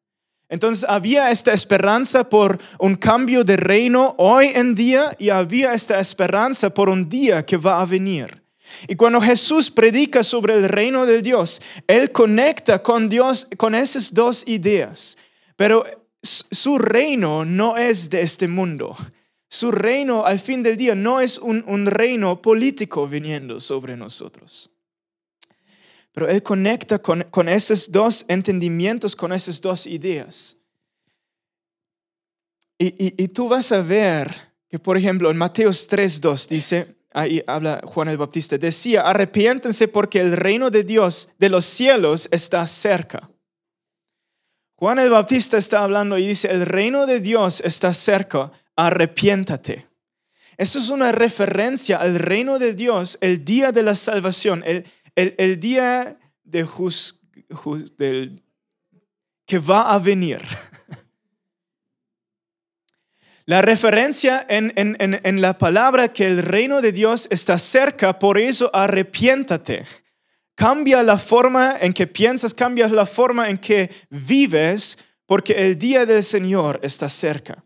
Entonces 0.48 0.88
había 0.88 1.30
esta 1.30 1.52
esperanza 1.52 2.28
por 2.28 2.58
un 2.78 2.94
cambio 2.94 3.44
de 3.44 3.56
reino 3.56 4.14
hoy 4.18 4.50
en 4.54 4.74
día 4.74 5.14
y 5.18 5.28
había 5.28 5.74
esta 5.74 6.00
esperanza 6.00 6.72
por 6.72 6.88
un 6.88 7.08
día 7.08 7.44
que 7.44 7.58
va 7.58 7.80
a 7.80 7.84
venir. 7.84 8.42
Y 8.86 8.96
cuando 8.96 9.20
Jesús 9.20 9.70
predica 9.70 10.22
sobre 10.24 10.54
el 10.54 10.68
reino 10.68 11.06
de 11.06 11.20
Dios, 11.20 11.60
Él 11.86 12.12
conecta 12.12 12.82
con 12.82 13.08
Dios 13.08 13.46
con 13.56 13.74
esas 13.74 14.14
dos 14.14 14.44
ideas. 14.46 15.18
Pero 15.56 15.84
su 16.22 16.78
reino 16.78 17.44
no 17.44 17.76
es 17.76 18.10
de 18.10 18.22
este 18.22 18.48
mundo. 18.48 18.96
Su 19.48 19.72
reino 19.72 20.26
al 20.26 20.38
fin 20.38 20.62
del 20.62 20.76
día 20.76 20.94
no 20.94 21.20
es 21.20 21.38
un, 21.38 21.86
reino 21.86 22.42
político 22.42 23.08
viniendo 23.08 23.60
sobre 23.60 23.96
nosotros. 23.96 24.70
Pero 26.12 26.28
Él 26.28 26.42
conecta 26.42 26.98
con, 26.98 27.48
esos 27.48 27.90
dos 27.90 28.26
entendimientos, 28.28 29.16
con 29.16 29.32
esas 29.32 29.60
dos 29.60 29.86
ideas. 29.86 30.56
Y, 32.78 33.28
tú 33.28 33.48
vas 33.48 33.72
a 33.72 33.82
ver 33.82 34.52
que, 34.68 34.78
por 34.78 34.96
ejemplo, 34.96 35.30
en 35.30 35.36
Mateos 35.36 35.90
3.2 35.90 36.48
dice, 36.48 36.96
ahí 37.12 37.42
habla 37.46 37.80
Juan 37.84 38.08
el 38.08 38.18
Bautista, 38.18 38.58
decía, 38.58 39.00
arrepiéntense 39.00 39.88
porque 39.88 40.20
el 40.20 40.36
reino 40.36 40.70
de 40.70 40.84
Dios, 40.84 41.30
de 41.38 41.48
los 41.48 41.64
cielos, 41.64 42.28
está 42.30 42.66
cerca. 42.66 43.30
Juan 44.76 45.00
el 45.00 45.10
Bautista 45.10 45.58
está 45.58 45.82
hablando 45.82 46.18
y 46.18 46.28
dice, 46.28 46.48
el 46.48 46.66
reino 46.66 47.06
de 47.06 47.18
Dios 47.18 47.60
está 47.64 47.92
cerca 47.92 48.52
arrepiéntate. 48.78 49.86
Eso 50.56 50.78
es 50.78 50.90
una 50.90 51.12
referencia 51.12 51.98
al 51.98 52.18
reino 52.18 52.58
de 52.58 52.74
Dios, 52.74 53.18
el 53.20 53.44
día 53.44 53.72
de 53.72 53.82
la 53.82 53.94
salvación, 53.94 54.62
el, 54.64 54.84
el, 55.14 55.60
día 55.60 56.18
de 56.44 56.66
del, 57.96 58.42
que 59.46 59.58
va 59.58 59.92
a 59.92 59.98
venir. 59.98 60.40
La 63.46 63.62
referencia 63.62 64.44
en, 64.48 64.74
en, 64.76 64.96
en, 65.00 65.40
la 65.40 65.56
palabra 65.56 66.12
que 66.12 66.26
el 66.26 66.42
reino 66.42 66.82
de 66.82 66.92
Dios 66.92 67.28
está 67.30 67.58
cerca, 67.58 68.18
por 68.18 68.38
eso 68.38 68.70
arrepiéntate. 68.74 69.86
Cambia 70.54 71.02
la 71.02 71.16
forma 71.16 71.74
en 71.80 71.94
que 71.94 72.06
piensas, 72.06 72.52
cambia 72.52 72.88
la 72.88 73.06
forma 73.06 73.48
en 73.48 73.56
que 73.56 73.90
vives, 74.10 74.98
porque 75.24 75.54
el 75.54 75.78
día 75.78 76.04
del 76.04 76.22
Señor 76.22 76.78
está 76.82 77.08
cerca. 77.08 77.64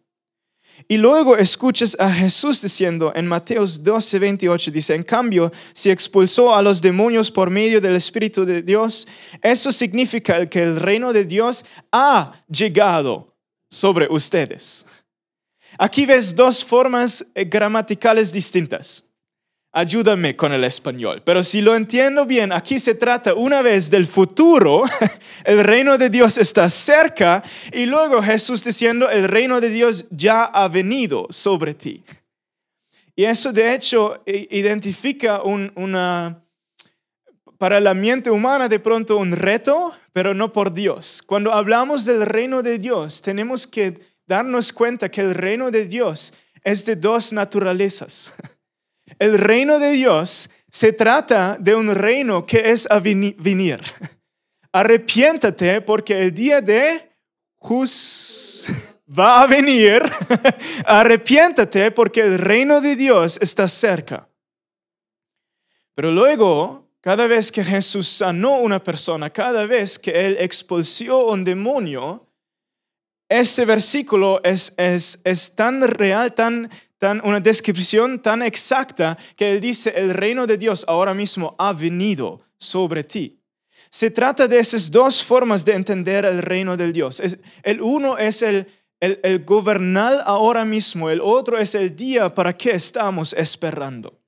Y 0.88 0.96
luego 0.96 1.36
escuchas 1.36 1.96
a 1.98 2.10
Jesús 2.10 2.62
diciendo 2.62 3.12
en 3.14 3.26
Mateos 3.26 3.82
12, 3.82 4.18
28, 4.18 4.70
dice, 4.70 4.94
en 4.94 5.02
cambio, 5.02 5.52
si 5.72 5.90
expulsó 5.90 6.54
a 6.54 6.62
los 6.62 6.82
demonios 6.82 7.30
por 7.30 7.50
medio 7.50 7.80
del 7.80 7.96
Espíritu 7.96 8.44
de 8.44 8.62
Dios, 8.62 9.06
eso 9.42 9.70
significa 9.72 10.46
que 10.46 10.62
el 10.62 10.80
reino 10.80 11.12
de 11.12 11.24
Dios 11.24 11.64
ha 11.90 12.32
llegado 12.48 13.34
sobre 13.68 14.06
ustedes. 14.10 14.84
Aquí 15.78 16.04
ves 16.06 16.34
dos 16.34 16.64
formas 16.64 17.24
eh, 17.34 17.44
gramaticales 17.44 18.32
distintas 18.32 19.04
ayúdame 19.72 20.36
con 20.36 20.52
el 20.52 20.64
español. 20.64 21.22
Pero 21.24 21.42
si 21.42 21.62
lo 21.62 21.74
entiendo 21.74 22.26
bien, 22.26 22.52
aquí 22.52 22.78
se 22.78 22.94
trata 22.94 23.34
una 23.34 23.62
vez 23.62 23.90
del 23.90 24.06
futuro, 24.06 24.84
el 25.44 25.64
reino 25.64 25.98
de 25.98 26.10
Dios 26.10 26.38
está 26.38 26.68
cerca 26.68 27.42
y 27.72 27.86
luego 27.86 28.22
Jesús 28.22 28.62
diciendo, 28.62 29.10
el 29.10 29.26
reino 29.28 29.60
de 29.60 29.70
Dios 29.70 30.06
ya 30.10 30.44
ha 30.44 30.68
venido 30.68 31.26
sobre 31.30 31.74
ti. 31.74 32.02
Y 33.16 33.24
eso 33.24 33.52
de 33.52 33.74
hecho 33.74 34.22
identifica 34.26 35.42
un, 35.42 35.70
una, 35.74 36.42
para 37.58 37.78
la 37.80 37.94
mente 37.94 38.30
humana 38.30 38.68
de 38.68 38.78
pronto 38.78 39.18
un 39.18 39.32
reto, 39.32 39.92
pero 40.12 40.34
no 40.34 40.52
por 40.52 40.72
Dios. 40.72 41.22
Cuando 41.24 41.52
hablamos 41.52 42.04
del 42.04 42.24
reino 42.24 42.62
de 42.62 42.78
Dios, 42.78 43.20
tenemos 43.20 43.66
que 43.66 44.00
darnos 44.26 44.72
cuenta 44.72 45.10
que 45.10 45.20
el 45.20 45.34
reino 45.34 45.70
de 45.70 45.86
Dios 45.86 46.32
es 46.64 46.86
de 46.86 46.96
dos 46.96 47.32
naturalezas. 47.32 48.32
El 49.18 49.38
reino 49.38 49.78
de 49.78 49.92
Dios 49.92 50.50
se 50.70 50.92
trata 50.92 51.56
de 51.58 51.74
un 51.74 51.94
reino 51.94 52.46
que 52.46 52.70
es 52.70 52.88
a 52.90 52.98
venir. 52.98 53.80
Arrepiéntate 54.72 55.82
porque 55.82 56.18
el 56.22 56.32
día 56.32 56.60
de 56.60 57.10
Jus 57.56 58.66
va 59.18 59.42
a 59.42 59.46
venir. 59.46 60.02
Arrepiéntate 60.86 61.90
porque 61.90 62.22
el 62.22 62.38
reino 62.38 62.80
de 62.80 62.96
Dios 62.96 63.38
está 63.40 63.68
cerca. 63.68 64.28
Pero 65.94 66.10
luego, 66.10 66.88
cada 67.02 67.26
vez 67.26 67.52
que 67.52 67.62
Jesús 67.62 68.08
sanó 68.08 68.58
una 68.58 68.82
persona, 68.82 69.28
cada 69.28 69.66
vez 69.66 69.98
que 69.98 70.26
Él 70.26 70.36
expulsó 70.40 71.26
un 71.26 71.44
demonio, 71.44 72.31
ese 73.40 73.64
versículo 73.64 74.40
es, 74.44 74.74
es, 74.76 75.18
es 75.24 75.54
tan 75.54 75.80
real, 75.82 76.34
tan, 76.34 76.68
una 77.24 77.40
descripción 77.40 78.20
tan 78.20 78.42
exacta 78.42 79.16
que 79.36 79.52
él 79.52 79.60
dice, 79.60 79.92
el 79.96 80.12
reino 80.12 80.46
de 80.46 80.58
Dios 80.58 80.84
ahora 80.86 81.14
mismo 81.14 81.54
ha 81.58 81.72
venido 81.72 82.40
sobre 82.58 83.04
ti. 83.04 83.40
Se 83.90 84.10
trata 84.10 84.46
de 84.48 84.58
esas 84.58 84.90
dos 84.90 85.22
formas 85.22 85.64
de 85.64 85.74
entender 85.74 86.24
el 86.24 86.42
reino 86.42 86.76
de 86.76 86.92
Dios. 86.92 87.22
El 87.62 87.80
uno 87.80 88.18
es 88.18 88.42
el, 88.42 88.66
el, 89.00 89.18
el 89.22 89.44
gobernar 89.44 90.20
ahora 90.24 90.64
mismo, 90.64 91.10
el 91.10 91.20
otro 91.20 91.58
es 91.58 91.74
el 91.74 91.94
día 91.96 92.34
para 92.34 92.56
que 92.56 92.70
estamos 92.70 93.32
esperando. 93.32 94.18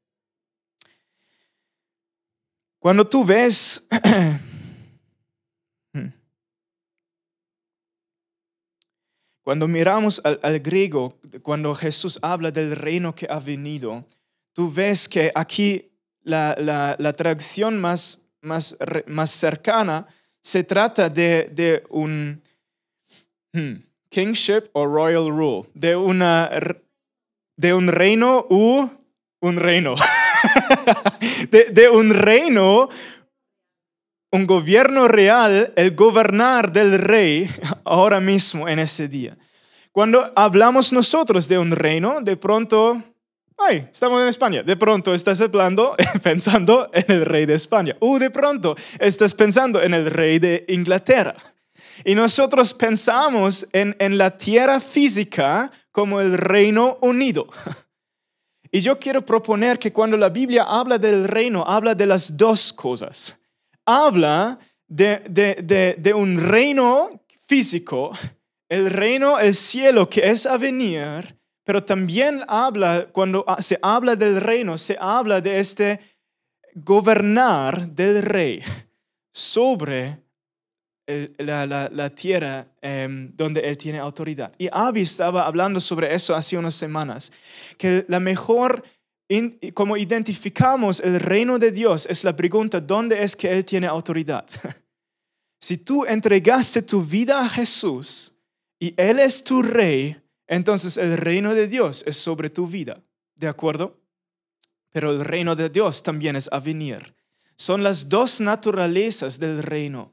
Cuando 2.78 3.06
tú 3.06 3.24
ves 3.24 3.86
Cuando 9.44 9.68
miramos 9.68 10.22
al, 10.24 10.60
griego, 10.60 11.18
cuando 11.42 11.74
Jesús 11.74 12.18
habla 12.22 12.50
del 12.50 12.74
reino 12.74 13.14
que 13.14 13.26
ha 13.28 13.38
venido, 13.38 14.06
tú 14.54 14.72
ves 14.72 15.06
que 15.06 15.30
aquí 15.34 15.92
la, 16.22 16.56
la, 16.98 17.12
traducción 17.12 17.78
más, 17.78 18.24
más, 18.40 18.74
más, 19.06 19.30
cercana 19.30 20.06
se 20.40 20.64
trata 20.64 21.10
de, 21.10 21.50
de 21.52 21.84
un 21.90 22.42
hmm, 23.52 23.74
kingship 24.08 24.62
o 24.72 24.86
royal 24.86 25.28
rule, 25.28 25.68
de, 25.74 25.94
una, 25.94 26.50
de 27.54 27.74
un 27.74 27.88
reino 27.88 28.46
u 28.48 28.88
un 29.40 29.56
reino. 29.56 29.94
de, 31.50 31.64
de 31.64 31.90
un 31.90 32.14
reino 32.14 32.88
un 34.34 34.48
gobierno 34.48 35.06
real, 35.06 35.72
el 35.76 35.94
gobernar 35.94 36.72
del 36.72 36.98
rey 36.98 37.48
ahora 37.84 38.18
mismo 38.18 38.68
en 38.68 38.80
ese 38.80 39.06
día. 39.06 39.38
Cuando 39.92 40.32
hablamos 40.34 40.92
nosotros 40.92 41.46
de 41.46 41.56
un 41.56 41.70
reino, 41.70 42.20
de 42.20 42.36
pronto, 42.36 43.00
ay, 43.56 43.88
estamos 43.92 44.20
en 44.20 44.26
España. 44.26 44.64
De 44.64 44.76
pronto 44.76 45.14
estás 45.14 45.40
hablando, 45.40 45.94
pensando 46.24 46.90
en 46.92 47.04
el 47.12 47.24
rey 47.24 47.46
de 47.46 47.54
España. 47.54 47.96
O 48.00 48.18
de 48.18 48.28
pronto 48.30 48.74
estás 48.98 49.34
pensando 49.34 49.80
en 49.80 49.94
el 49.94 50.10
rey 50.10 50.40
de 50.40 50.64
Inglaterra. 50.66 51.36
Y 52.04 52.16
nosotros 52.16 52.74
pensamos 52.74 53.68
en, 53.72 53.94
en 54.00 54.18
la 54.18 54.36
tierra 54.36 54.80
física 54.80 55.70
como 55.92 56.20
el 56.20 56.36
Reino 56.36 56.98
Unido. 57.02 57.46
Y 58.72 58.80
yo 58.80 58.98
quiero 58.98 59.24
proponer 59.24 59.78
que 59.78 59.92
cuando 59.92 60.16
la 60.16 60.30
Biblia 60.30 60.64
habla 60.64 60.98
del 60.98 61.28
reino, 61.28 61.62
habla 61.64 61.94
de 61.94 62.06
las 62.06 62.36
dos 62.36 62.72
cosas. 62.72 63.38
Habla 63.86 64.58
de, 64.86 65.22
de, 65.28 65.96
de, 65.98 66.14
un 66.14 66.38
reino 66.38 67.10
físico, 67.46 68.12
el 68.68 68.90
reino, 68.90 69.38
el 69.38 69.54
cielo 69.54 70.08
que 70.08 70.30
es 70.30 70.46
a 70.46 70.56
venir, 70.56 71.36
pero 71.64 71.82
también 71.82 72.42
habla, 72.48 73.08
cuando 73.12 73.44
se 73.58 73.78
habla 73.82 74.16
del 74.16 74.40
reino, 74.40 74.78
se 74.78 74.96
habla 75.00 75.40
de 75.40 75.58
este 75.58 76.00
gobernar 76.74 77.88
del 77.88 78.22
rey 78.22 78.62
sobre 79.32 80.24
la, 81.06 82.10
tierra 82.14 82.66
em, 82.80 83.30
donde 83.36 83.60
él 83.60 83.76
tiene 83.76 83.98
autoridad. 83.98 84.52
Y 84.58 84.68
Avi 84.72 85.02
estaba 85.02 85.46
hablando 85.46 85.80
sobre 85.80 86.14
eso 86.14 86.34
hace 86.34 86.56
unas 86.56 86.74
semanas, 86.74 87.32
que 87.76 88.04
la 88.08 88.20
mejor, 88.20 88.84
como 89.72 89.96
identificamos 89.96 91.00
el 91.00 91.20
reino 91.20 91.58
de 91.58 91.70
Dios, 91.70 92.06
es 92.10 92.24
la 92.24 92.34
pregunta, 92.36 92.80
¿dónde 92.80 93.22
es 93.22 93.36
que 93.36 93.50
él 93.50 93.64
tiene 93.64 93.86
autoridad? 93.86 94.46
si 95.60 95.78
tú 95.78 96.04
entregaste 96.04 96.82
tu 96.82 97.02
vida 97.02 97.40
a 97.40 97.48
Jesús 97.48 98.32
y 98.78 98.94
él 98.96 99.18
es 99.18 99.44
tu 99.44 99.62
rey, 99.62 100.16
entonces 100.46 100.96
el 100.96 101.16
reino 101.16 101.54
de 101.54 101.68
Dios 101.68 102.04
es 102.06 102.16
sobre 102.16 102.50
tu 102.50 102.66
vida, 102.66 103.02
¿de 103.34 103.48
acuerdo? 103.48 104.00
Pero 104.90 105.10
el 105.10 105.24
reino 105.24 105.56
de 105.56 105.70
Dios 105.70 106.02
también 106.02 106.36
es 106.36 106.48
a 106.52 106.60
venir. 106.60 107.14
Son 107.56 107.82
las 107.82 108.08
dos 108.08 108.40
naturalezas 108.40 109.38
del 109.38 109.62
reino. 109.62 110.12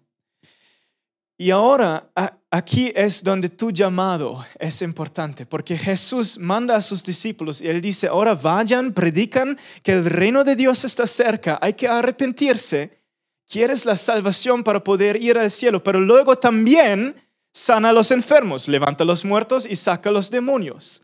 Y 1.37 1.51
ahora 1.51 2.11
aquí 2.51 2.91
es 2.93 3.23
donde 3.23 3.49
tu 3.49 3.71
llamado 3.71 4.45
es 4.59 4.81
importante, 4.81 5.45
porque 5.45 5.77
Jesús 5.77 6.37
manda 6.37 6.75
a 6.75 6.81
sus 6.81 7.03
discípulos 7.03 7.61
y 7.61 7.69
él 7.69 7.81
dice, 7.81 8.07
ahora 8.07 8.35
vayan, 8.35 8.93
predican 8.93 9.57
que 9.81 9.93
el 9.93 10.05
reino 10.05 10.43
de 10.43 10.55
Dios 10.55 10.83
está 10.83 11.07
cerca, 11.07 11.57
hay 11.61 11.73
que 11.73 11.87
arrepentirse. 11.87 12.99
Quieres 13.47 13.85
la 13.85 13.97
salvación 13.97 14.63
para 14.63 14.83
poder 14.83 15.21
ir 15.21 15.37
al 15.37 15.49
cielo, 15.49 15.81
pero 15.83 15.99
luego 15.99 16.37
también 16.37 17.15
sana 17.51 17.89
a 17.89 17.93
los 17.93 18.11
enfermos, 18.11 18.67
levanta 18.67 19.03
a 19.03 19.07
los 19.07 19.25
muertos 19.25 19.65
y 19.65 19.75
saca 19.75 20.09
a 20.09 20.13
los 20.13 20.29
demonios. 20.29 21.03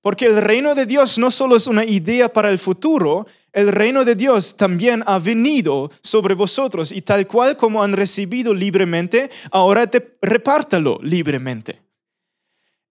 Porque 0.00 0.26
el 0.26 0.40
reino 0.40 0.74
de 0.74 0.86
Dios 0.86 1.18
no 1.18 1.30
solo 1.30 1.56
es 1.56 1.66
una 1.66 1.84
idea 1.84 2.32
para 2.32 2.50
el 2.50 2.58
futuro, 2.58 3.26
el 3.52 3.72
reino 3.72 4.04
de 4.04 4.14
Dios 4.14 4.56
también 4.56 5.02
ha 5.06 5.18
venido 5.18 5.90
sobre 6.02 6.34
vosotros 6.34 6.92
y 6.92 7.02
tal 7.02 7.26
cual 7.26 7.56
como 7.56 7.82
han 7.82 7.92
recibido 7.92 8.54
libremente, 8.54 9.30
ahora 9.50 9.86
te 9.88 10.16
repártalo 10.22 11.00
libremente. 11.02 11.87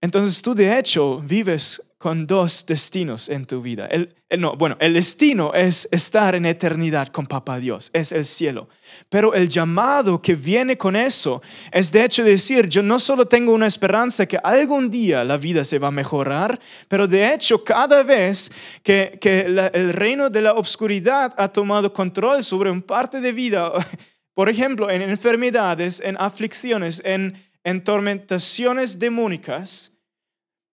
Entonces 0.02 0.42
tú 0.42 0.54
de 0.54 0.78
hecho 0.78 1.20
vives 1.20 1.82
con 1.98 2.28
dos 2.28 2.64
destinos 2.68 3.28
en 3.28 3.46
tu 3.46 3.60
vida. 3.60 3.88
El, 3.88 4.14
no, 4.38 4.56
bueno, 4.56 4.78
el 4.80 4.94
destino 4.94 5.54
es 5.56 5.88
estar 5.92 6.36
en 6.36 6.46
eternidad 6.46 7.08
con 7.08 7.26
Papá 7.26 7.60
Dios, 7.60 7.90
es 7.94 8.12
el 8.12 8.24
cielo. 8.24 8.70
Pero 9.10 9.34
el 9.34 9.50
llamado 9.50 10.22
que 10.22 10.36
viene 10.36 10.78
con 10.78 10.96
eso 10.96 11.42
es 11.72 11.92
de 11.92 12.04
hecho 12.04 12.24
decir, 12.24 12.70
yo 12.70 12.84
no 12.84 13.00
solo 13.00 13.26
tengo 13.26 13.52
una 13.52 13.66
esperanza 13.66 14.28
que 14.28 14.38
algún 14.44 14.92
día 14.92 15.26
la 15.26 15.38
vida 15.38 15.64
se 15.64 15.80
va 15.80 15.88
a 15.88 15.92
mejorar, 15.92 16.60
pero 16.88 17.08
de 17.08 17.34
hecho 17.34 17.64
cada 17.64 18.04
vez 18.04 18.52
que, 18.84 19.18
que 19.20 19.42
el 19.74 19.94
reino 19.94 20.30
de 20.30 20.44
la 20.44 20.54
oscuridad 20.54 21.34
ha 21.36 21.48
tomado 21.48 21.92
control 21.92 22.44
sobre 22.44 22.70
un 22.70 22.84
parte 22.84 23.20
de 23.20 23.32
vida, 23.32 23.72
por 24.36 24.50
ejemplo, 24.50 24.92
en 24.92 25.02
enfermedades, 25.02 26.00
en 26.00 26.16
aflicciones, 26.20 27.02
en, 27.04 27.34
en 27.68 27.84
tormentaciones 27.84 28.98
demónicas, 28.98 29.92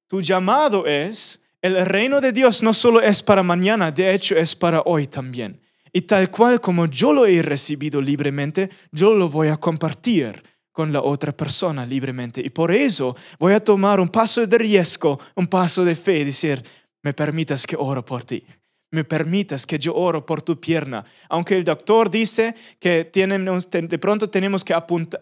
tu 0.06 0.22
llamado 0.22 0.86
es, 0.86 1.42
el 1.60 1.84
reino 1.84 2.20
de 2.20 2.30
Dios 2.30 2.62
no 2.62 2.72
solo 2.72 3.00
es 3.00 3.20
para 3.20 3.42
mañana, 3.42 3.90
de 3.90 4.14
hecho 4.14 4.36
es 4.36 4.54
para 4.54 4.80
hoy 4.82 5.08
también. 5.08 5.60
Y 5.92 6.02
tal 6.02 6.30
cual 6.30 6.60
como 6.60 6.86
yo 6.86 7.12
lo 7.12 7.26
he 7.26 7.42
recibido 7.42 8.00
libremente, 8.00 8.70
yo 8.92 9.12
lo 9.12 9.28
voy 9.28 9.48
a 9.48 9.56
compartir 9.56 10.40
con 10.70 10.92
la 10.92 11.02
otra 11.02 11.36
persona 11.36 11.84
libremente. 11.84 12.40
Y 12.40 12.50
por 12.50 12.70
eso 12.70 13.16
voy 13.40 13.54
a 13.54 13.64
tomar 13.64 13.98
un 13.98 14.08
paso 14.08 14.46
de 14.46 14.56
riesgo, 14.56 15.18
un 15.34 15.48
paso 15.48 15.84
de 15.84 15.96
fe 15.96 16.24
decir, 16.24 16.62
me 17.02 17.12
permitas 17.12 17.66
que 17.66 17.74
oro 17.76 18.04
por 18.04 18.22
ti. 18.22 18.46
Me 18.92 19.02
permitas 19.02 19.66
que 19.66 19.80
yo 19.80 19.96
oro 19.96 20.24
por 20.24 20.42
tu 20.42 20.60
pierna. 20.60 21.04
Aunque 21.28 21.56
el 21.56 21.64
doctor 21.64 22.08
dice 22.08 22.54
que 22.78 23.10
de 23.12 23.98
pronto 23.98 24.30
tenemos 24.30 24.62
que 24.62 24.72
apuntar, 24.72 25.20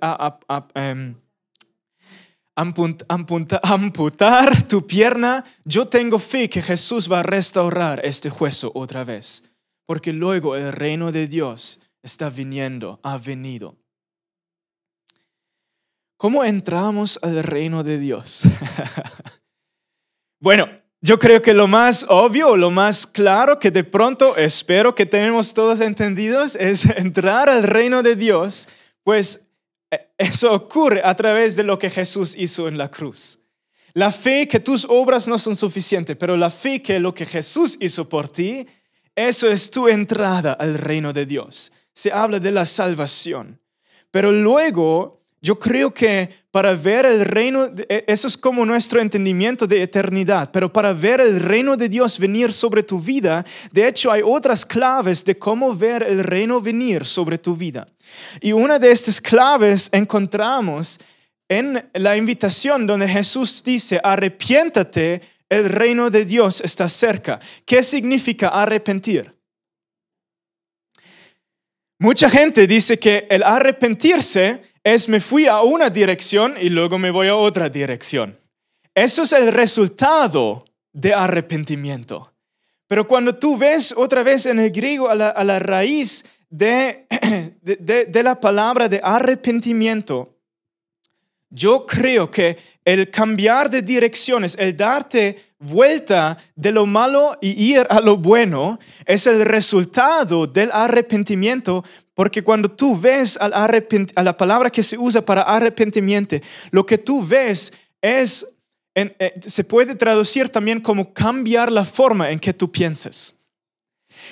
em, 0.74 1.14
amputar 2.54 4.50
tu 4.68 4.86
pierna, 4.86 5.44
yo 5.64 5.86
tengo 5.86 6.18
fe 6.18 6.48
que 6.48 6.62
Jesús 6.62 7.10
va 7.10 7.20
a 7.20 7.22
restaurar 7.22 8.00
este 8.04 8.30
hueso 8.30 8.70
otra 8.74 9.04
vez, 9.04 9.44
porque 9.86 10.12
luego 10.12 10.56
el 10.56 10.72
reino 10.72 11.12
de 11.12 11.26
Dios 11.26 11.80
está 12.02 12.30
viniendo, 12.30 13.00
ha 13.02 13.18
venido. 13.18 13.76
¿Cómo 16.16 16.44
entramos 16.44 17.18
al 17.22 17.42
reino 17.42 17.82
de 17.82 17.98
Dios? 17.98 18.44
bueno, 20.40 20.68
yo 21.00 21.18
creo 21.18 21.42
que 21.42 21.52
lo 21.52 21.66
más 21.66 22.06
obvio, 22.08 22.56
lo 22.56 22.70
más 22.70 23.08
claro 23.08 23.58
que 23.58 23.72
de 23.72 23.82
pronto 23.82 24.36
espero 24.36 24.94
que 24.94 25.04
tenemos 25.04 25.52
todos 25.52 25.80
entendidos 25.80 26.54
es 26.54 26.86
entrar 26.96 27.48
al 27.48 27.64
reino 27.64 28.04
de 28.04 28.14
Dios, 28.14 28.68
pues 29.02 29.48
eso 30.18 30.52
ocurre 30.52 31.02
a 31.04 31.14
través 31.14 31.56
de 31.56 31.62
lo 31.62 31.78
que 31.78 31.90
Jesús 31.90 32.34
hizo 32.36 32.68
en 32.68 32.78
la 32.78 32.90
cruz. 32.90 33.40
La 33.94 34.10
fe 34.10 34.48
que 34.48 34.60
tus 34.60 34.86
obras 34.88 35.28
no 35.28 35.38
son 35.38 35.54
suficientes, 35.54 36.16
pero 36.16 36.36
la 36.36 36.50
fe 36.50 36.80
que 36.80 36.98
lo 36.98 37.14
que 37.14 37.26
Jesús 37.26 37.76
hizo 37.80 38.08
por 38.08 38.28
ti, 38.28 38.66
eso 39.14 39.50
es 39.50 39.70
tu 39.70 39.88
entrada 39.88 40.52
al 40.52 40.78
reino 40.78 41.12
de 41.12 41.26
Dios. 41.26 41.72
Se 41.92 42.10
habla 42.10 42.38
de 42.38 42.52
la 42.52 42.64
salvación. 42.64 43.60
Pero 44.10 44.32
luego 44.32 45.21
yo 45.42 45.58
creo 45.58 45.92
que 45.92 46.30
para 46.52 46.74
ver 46.76 47.04
el 47.04 47.24
reino, 47.24 47.68
e, 47.88 48.04
eso 48.06 48.28
es 48.28 48.36
como 48.36 48.64
nuestro 48.64 49.00
entendimiento 49.00 49.66
de 49.66 49.82
eternidad, 49.82 50.50
pero 50.52 50.72
para 50.72 50.92
ver 50.92 51.20
el 51.20 51.40
reino 51.40 51.76
de 51.76 51.88
Dios 51.88 52.20
venir 52.20 52.52
sobre 52.52 52.84
tu 52.84 53.00
vida, 53.00 53.44
de 53.72 53.88
hecho 53.88 54.12
hay 54.12 54.22
otras 54.24 54.64
claves 54.64 55.24
de 55.24 55.36
cómo 55.36 55.74
ver 55.74 56.04
el 56.04 56.22
reino 56.22 56.60
venir 56.60 57.04
sobre 57.04 57.38
tu 57.38 57.56
vida. 57.56 57.84
Y 58.40 58.52
una 58.52 58.78
de 58.78 58.92
estas 58.92 59.20
claves 59.20 59.88
encontramos 59.92 61.00
en 61.48 61.90
la 61.94 62.16
invitación 62.16 62.86
donde 62.86 63.08
Jesús 63.08 63.64
dice, 63.64 64.00
arrepiéntate, 64.02 65.20
el 65.48 65.68
reino 65.68 66.08
de 66.08 66.24
Dios 66.24 66.62
está 66.64 66.88
cerca. 66.88 67.40
¿Qué 67.66 67.82
significa 67.82 68.48
arrepentir? 68.48 69.34
Mucha 71.98 72.30
gente 72.30 72.66
dice 72.66 72.98
que 72.98 73.26
el 73.28 73.42
arrepentirse 73.42 74.71
es 74.84 75.08
me 75.08 75.20
fui 75.20 75.46
a 75.46 75.62
una 75.62 75.90
dirección 75.90 76.54
y 76.60 76.68
luego 76.68 76.98
me 76.98 77.10
voy 77.10 77.28
a 77.28 77.36
otra 77.36 77.68
dirección. 77.68 78.36
Eso 78.94 79.22
es 79.22 79.32
el 79.32 79.52
resultado 79.52 80.64
de 80.92 81.14
arrepentimiento. 81.14 82.32
Pero 82.86 83.06
cuando 83.06 83.34
tú 83.34 83.56
ves 83.56 83.94
otra 83.96 84.22
vez 84.22 84.44
en 84.46 84.58
el 84.58 84.70
griego 84.70 85.08
a 85.08 85.14
la, 85.14 85.58
raíz 85.58 86.26
de, 86.50 87.06
de, 87.62 88.22
la 88.22 88.38
palabra 88.38 88.88
de 88.88 89.00
arrepentimiento, 89.02 90.31
yo 91.52 91.86
creo 91.86 92.30
que 92.30 92.56
el 92.84 93.10
cambiar 93.10 93.70
de 93.70 93.82
direcciones, 93.82 94.56
el 94.58 94.76
darte 94.76 95.36
vuelta 95.58 96.36
de 96.56 96.72
lo 96.72 96.86
malo 96.86 97.38
y 97.40 97.50
ir 97.50 97.86
a 97.88 98.00
lo 98.00 98.16
bueno, 98.16 98.80
es 99.06 99.26
el 99.26 99.44
resultado 99.44 100.46
del 100.46 100.70
arrepentimiento 100.72 101.84
porque 102.14 102.42
cuando 102.42 102.68
tú 102.68 102.98
ves 102.98 103.38
a 103.40 104.22
la 104.22 104.36
palabra 104.36 104.70
que 104.70 104.82
se 104.82 104.98
usa 104.98 105.24
para 105.24 105.42
arrepentimiento, 105.42 106.36
lo 106.70 106.84
que 106.84 106.98
tú 106.98 107.24
ves 107.24 107.72
es, 108.02 108.46
eh, 108.94 109.34
se 109.40 109.64
puede 109.64 109.94
traducir 109.94 110.48
también 110.50 110.80
como 110.80 111.12
cambiar 111.14 111.72
la 111.72 111.84
forma 111.84 112.30
en 112.30 112.38
que 112.38 112.52
tú 112.52 112.70
piensas. 112.70 113.34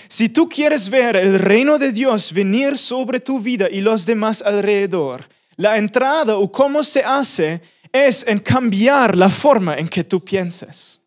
Si 0.09 0.29
tú 0.29 0.49
quieres 0.49 0.91
ver 0.91 1.17
el 1.17 1.39
reino 1.39 1.79
de 1.79 1.91
Dios 1.91 2.35
venir 2.35 2.77
sobre 2.77 3.19
tu 3.19 3.41
vida 3.41 3.67
y 3.71 3.81
los 3.81 4.05
demás 4.05 4.43
alrededor, 4.43 5.27
la 5.61 5.77
entrada 5.77 6.37
o 6.37 6.51
cómo 6.51 6.83
se 6.83 7.05
hace 7.05 7.61
es 7.93 8.27
en 8.27 8.39
cambiar 8.39 9.15
la 9.15 9.29
forma 9.29 9.77
en 9.77 9.89
que 9.89 10.05
tú 10.05 10.25
piensas. 10.25 11.03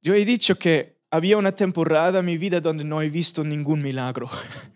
Yo 0.00 0.14
he 0.14 0.24
dicho 0.24 0.58
que 0.58 1.02
había 1.10 1.36
una 1.36 1.52
temporada 1.52 2.20
en 2.20 2.24
mi 2.24 2.38
vida 2.38 2.60
donde 2.60 2.84
no 2.84 3.02
he 3.02 3.10
visto 3.10 3.44
ningún 3.44 3.82
milagro. 3.82 4.28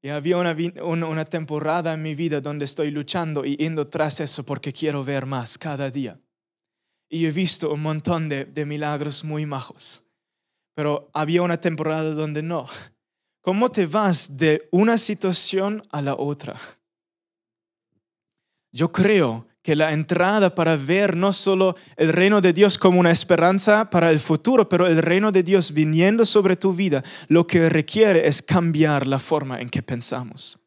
Y 0.00 0.10
había 0.10 0.36
una, 0.36 0.56
una, 0.84 1.24
temporada 1.24 1.92
en 1.92 2.00
mi 2.00 2.14
vida 2.14 2.40
donde 2.40 2.66
estoy 2.66 2.92
luchando 2.92 3.44
y 3.44 3.56
yendo 3.56 3.88
tras 3.88 4.20
eso 4.20 4.44
porque 4.44 4.72
quiero 4.72 5.02
ver 5.02 5.26
más 5.26 5.58
cada 5.58 5.90
día. 5.90 6.20
y 7.10 7.26
he 7.26 7.32
visto 7.32 7.72
un 7.72 7.82
montón 7.82 8.28
de, 8.28 8.44
de 8.44 8.64
milagros 8.64 9.24
muy 9.24 9.44
majos. 9.44 10.04
Pero 10.76 11.10
había 11.12 11.42
una 11.42 11.60
temporada 11.60 12.14
donde 12.14 12.42
no. 12.42 12.68
¿Cómo 13.48 13.70
te 13.70 13.86
vas 13.86 14.36
de 14.36 14.68
una 14.72 14.98
situación 14.98 15.80
a 15.90 16.02
la 16.02 16.14
otra? 16.14 16.60
Yo 18.72 18.92
creo 18.92 19.46
que 19.62 19.74
la 19.74 19.94
entrada 19.94 20.54
para 20.54 20.76
ver 20.76 21.16
no 21.16 21.32
solo 21.32 21.74
el 21.96 22.12
reino 22.12 22.42
de 22.42 22.52
Dios 22.52 22.76
como 22.76 23.00
una 23.00 23.10
esperanza 23.10 23.88
para 23.88 24.10
el 24.10 24.18
futuro, 24.18 24.68
pero 24.68 24.86
el 24.86 25.00
reino 25.00 25.32
de 25.32 25.42
Dios 25.42 25.72
viniendo 25.72 26.26
sobre 26.26 26.56
tu 26.56 26.74
vida, 26.74 27.02
lo 27.28 27.46
que 27.46 27.70
requiere 27.70 28.28
es 28.28 28.42
cambiar 28.42 29.06
la 29.06 29.18
forma 29.18 29.58
en 29.62 29.70
que 29.70 29.82
pensamos. 29.82 30.58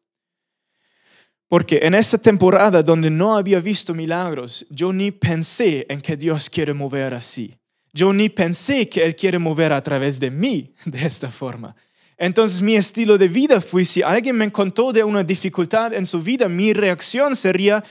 Porque 1.46 1.78
en 1.84 1.94
esa 1.94 2.18
temporada 2.18 2.82
donde 2.82 3.10
no 3.10 3.36
había 3.36 3.60
visto 3.60 3.94
milagros, 3.94 4.66
yo 4.70 4.92
ni 4.92 5.12
pensé 5.12 5.86
en 5.88 6.00
que 6.00 6.16
Dios 6.16 6.50
quiere 6.50 6.74
mover 6.74 7.14
así. 7.14 7.56
Yo 7.92 8.12
ni 8.12 8.28
pensé 8.28 8.88
que 8.88 9.04
Él 9.04 9.14
quiere 9.14 9.38
mover 9.38 9.72
a 9.72 9.84
través 9.84 10.18
de 10.18 10.32
mí 10.32 10.74
de 10.84 11.06
esta 11.06 11.30
forma. 11.30 11.76
Entonces 12.22 12.62
mi 12.62 12.76
estilo 12.76 13.18
de 13.18 13.26
vida 13.26 13.60
fue, 13.60 13.84
si 13.84 14.00
alguien 14.00 14.36
me 14.36 14.48
contó 14.52 14.92
de 14.92 15.02
una 15.02 15.24
dificultad 15.24 15.92
en 15.92 16.06
su 16.06 16.22
vida, 16.22 16.48
mi 16.48 16.72
reacción 16.72 17.34
sería, 17.34 17.82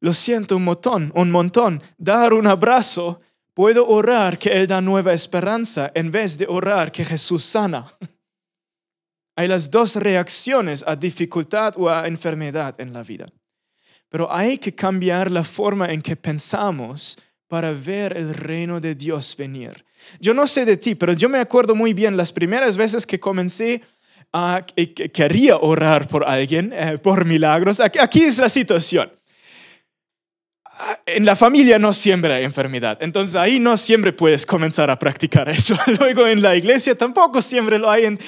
lo 0.00 0.14
siento 0.14 0.56
un 0.56 0.64
montón, 0.64 1.12
un 1.14 1.30
montón, 1.30 1.82
dar 1.98 2.32
un 2.32 2.46
abrazo, 2.46 3.20
puedo 3.52 3.86
orar 3.86 4.38
que 4.38 4.48
Él 4.48 4.66
da 4.66 4.80
nueva 4.80 5.12
esperanza 5.12 5.92
en 5.94 6.10
vez 6.10 6.38
de 6.38 6.46
orar 6.48 6.90
que 6.90 7.04
Jesús 7.04 7.44
sana. 7.44 7.86
Hay 9.36 9.48
las 9.48 9.70
dos 9.70 9.96
reacciones 9.96 10.82
a 10.86 10.96
dificultad 10.96 11.74
o 11.76 11.90
a 11.90 12.08
enfermedad 12.08 12.74
en 12.80 12.90
la 12.90 13.02
vida. 13.02 13.26
Pero 14.08 14.32
hay 14.32 14.56
que 14.56 14.74
cambiar 14.74 15.30
la 15.30 15.44
forma 15.44 15.92
en 15.92 16.00
que 16.00 16.16
pensamos 16.16 17.18
para 17.54 17.70
ver 17.70 18.16
el 18.16 18.34
reino 18.34 18.80
de 18.80 18.96
Dios 18.96 19.36
venir. 19.36 19.84
Yo 20.18 20.34
no 20.34 20.44
sé 20.48 20.64
de 20.64 20.76
ti, 20.76 20.96
pero 20.96 21.12
yo 21.12 21.28
me 21.28 21.38
acuerdo 21.38 21.76
muy 21.76 21.94
bien 21.94 22.16
las 22.16 22.32
primeras 22.32 22.76
veces 22.76 23.06
que 23.06 23.20
comencé 23.20 23.80
a 24.32 24.66
que 24.66 24.92
quería 24.92 25.58
orar 25.58 26.08
por 26.08 26.28
alguien, 26.28 26.72
eh, 26.74 26.98
por 27.00 27.24
milagros. 27.24 27.78
aquí 27.78 28.24
es 28.24 28.38
la 28.38 28.48
situación 28.48 29.08
en 31.06 31.24
la 31.24 31.36
familia 31.36 31.78
no 31.78 31.92
siempre 31.92 32.32
hay 32.32 32.44
enfermedad, 32.44 32.98
entonces 33.00 33.36
ahí 33.36 33.60
no 33.60 33.76
siempre 33.76 34.12
puedes 34.12 34.44
comenzar 34.44 34.90
a 34.90 34.98
practicar 34.98 35.48
eso. 35.48 35.76
Luego 35.98 36.26
en 36.26 36.42
la 36.42 36.56
iglesia 36.56 36.96
tampoco 36.96 37.40
siempre 37.42 37.78
lo 37.78 37.90
hay. 37.90 38.18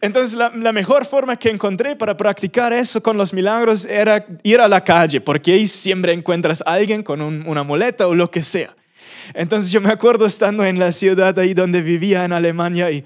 Entonces 0.00 0.36
la, 0.36 0.50
mejor 0.72 1.06
forma 1.06 1.36
que 1.36 1.50
encontré 1.50 1.96
para 1.96 2.16
practicar 2.16 2.72
eso 2.72 3.02
con 3.02 3.16
los 3.16 3.32
milagros 3.32 3.86
era 3.86 4.24
ir 4.42 4.60
a 4.60 4.68
la 4.68 4.84
calle, 4.84 5.20
porque 5.20 5.52
ahí 5.52 5.66
siempre 5.66 6.12
encuentras 6.12 6.62
a 6.66 6.74
alguien 6.74 7.02
con 7.02 7.20
una 7.20 7.62
muleta 7.62 8.06
o 8.06 8.14
lo 8.14 8.30
que 8.30 8.42
sea. 8.42 8.76
Entonces 9.34 9.72
yo 9.72 9.80
me 9.80 9.90
acuerdo 9.90 10.26
estando 10.26 10.64
en 10.64 10.78
la 10.78 10.92
ciudad 10.92 11.36
ahí 11.38 11.54
donde 11.54 11.82
vivía 11.82 12.24
en 12.24 12.32
Alemania 12.32 12.90
y 12.90 13.04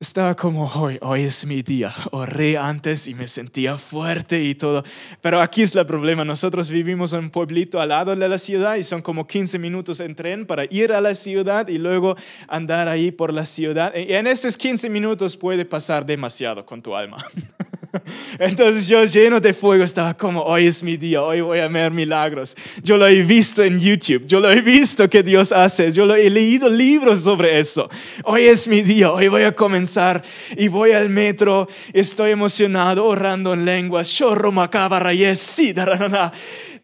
estaba 0.00 0.34
como, 0.34 0.64
hoy, 0.64 0.98
hoy 1.02 1.24
es 1.24 1.44
mi 1.44 1.60
día. 1.60 1.92
Oré 2.12 2.56
antes 2.56 3.06
y 3.06 3.12
me 3.12 3.28
sentía 3.28 3.76
fuerte 3.76 4.42
y 4.42 4.54
todo. 4.54 4.82
Pero 5.20 5.42
aquí 5.42 5.60
es 5.60 5.74
el 5.74 5.84
problema. 5.84 6.24
Nosotros 6.24 6.70
vivimos 6.70 7.12
en 7.12 7.20
un 7.20 7.30
pueblito 7.30 7.78
al 7.82 7.90
lado 7.90 8.16
de 8.16 8.28
la 8.28 8.38
ciudad 8.38 8.76
y 8.76 8.82
son 8.82 9.02
como 9.02 9.26
15 9.26 9.58
minutos 9.58 10.00
en 10.00 10.14
tren 10.14 10.46
para 10.46 10.64
ir 10.70 10.94
a 10.94 11.02
la 11.02 11.14
ciudad 11.14 11.68
y 11.68 11.76
luego 11.76 12.16
andar 12.48 12.88
ahí 12.88 13.10
por 13.10 13.34
la 13.34 13.44
ciudad. 13.44 13.94
Y 13.94 14.14
en 14.14 14.26
esos 14.26 14.56
15 14.56 14.88
minutos 14.88 15.36
puede 15.36 15.66
pasar 15.66 16.06
demasiado 16.06 16.64
con 16.64 16.80
tu 16.80 16.96
alma. 16.96 17.18
Entonces 18.38 18.86
yo 18.86 19.04
lleno 19.04 19.40
de 19.40 19.52
fuego 19.52 19.84
estaba 19.84 20.14
como, 20.14 20.42
hoy 20.42 20.66
es 20.66 20.82
mi 20.82 20.96
día, 20.96 21.22
hoy 21.22 21.40
voy 21.40 21.58
a 21.60 21.68
ver 21.68 21.90
milagros. 21.90 22.56
Yo 22.82 22.96
lo 22.96 23.06
he 23.06 23.22
visto 23.22 23.62
en 23.62 23.78
YouTube, 23.78 24.26
yo 24.26 24.40
lo 24.40 24.50
he 24.50 24.60
visto 24.60 25.08
que 25.08 25.22
Dios 25.22 25.52
hace, 25.52 25.92
yo 25.92 26.06
lo 26.06 26.14
he 26.14 26.30
leído 26.30 26.68
libros 26.68 27.22
sobre 27.22 27.58
eso. 27.58 27.88
Hoy 28.24 28.42
es 28.42 28.68
mi 28.68 28.82
día, 28.82 29.10
hoy 29.12 29.28
voy 29.28 29.42
a 29.42 29.54
comenzar 29.54 30.22
y 30.56 30.68
voy 30.68 30.92
al 30.92 31.08
metro, 31.08 31.68
estoy 31.92 32.30
emocionado, 32.30 33.06
orando 33.06 33.54
en 33.54 33.64
lenguas, 33.64 34.08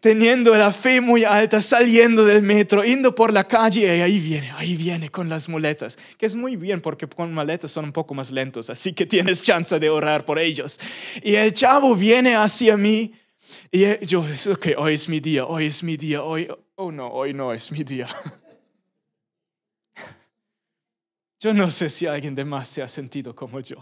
teniendo 0.07 0.55
la 0.55 0.71
fe 0.71 1.01
muy 1.01 1.25
alta, 1.25 1.59
saliendo 1.59 2.23
del 2.23 2.41
metro, 2.41 2.81
yendo 2.81 3.13
por 3.13 3.33
la 3.33 3.45
calle 3.45 3.97
y 3.97 3.99
ahí 3.99 4.21
viene, 4.21 4.53
ahí 4.55 4.77
viene 4.77 5.09
con 5.09 5.27
las 5.27 5.49
muletas, 5.49 5.97
que 6.17 6.25
es 6.25 6.33
muy 6.33 6.55
bien 6.55 6.79
porque 6.79 7.07
con 7.07 7.33
maletas 7.33 7.71
son 7.71 7.83
un 7.83 7.91
poco 7.91 8.13
más 8.13 8.31
lentos, 8.31 8.69
así 8.69 8.93
que 8.93 9.05
tienes 9.05 9.41
chance 9.41 9.77
de 9.77 9.89
orar 9.89 10.23
por 10.23 10.39
ellos. 10.39 10.79
Y 11.21 11.35
el 11.35 11.51
chavo 11.51 11.93
viene 11.93 12.37
hacia 12.37 12.77
mí 12.77 13.13
y 13.69 14.05
yo, 14.05 14.23
ok, 14.49 14.67
hoy 14.77 14.93
es 14.93 15.09
mi 15.09 15.19
día, 15.19 15.45
hoy 15.45 15.65
es 15.65 15.83
mi 15.83 15.97
día, 15.97 16.23
hoy, 16.23 16.47
oh 16.75 16.89
no, 16.89 17.09
hoy 17.09 17.33
no 17.33 17.51
es 17.51 17.69
mi 17.69 17.83
día. 17.83 18.07
Yo 21.39 21.53
no 21.53 21.69
sé 21.69 21.89
si 21.89 22.07
alguien 22.07 22.33
de 22.33 22.45
más 22.45 22.69
se 22.69 22.81
ha 22.81 22.87
sentido 22.87 23.35
como 23.35 23.59
yo. 23.59 23.77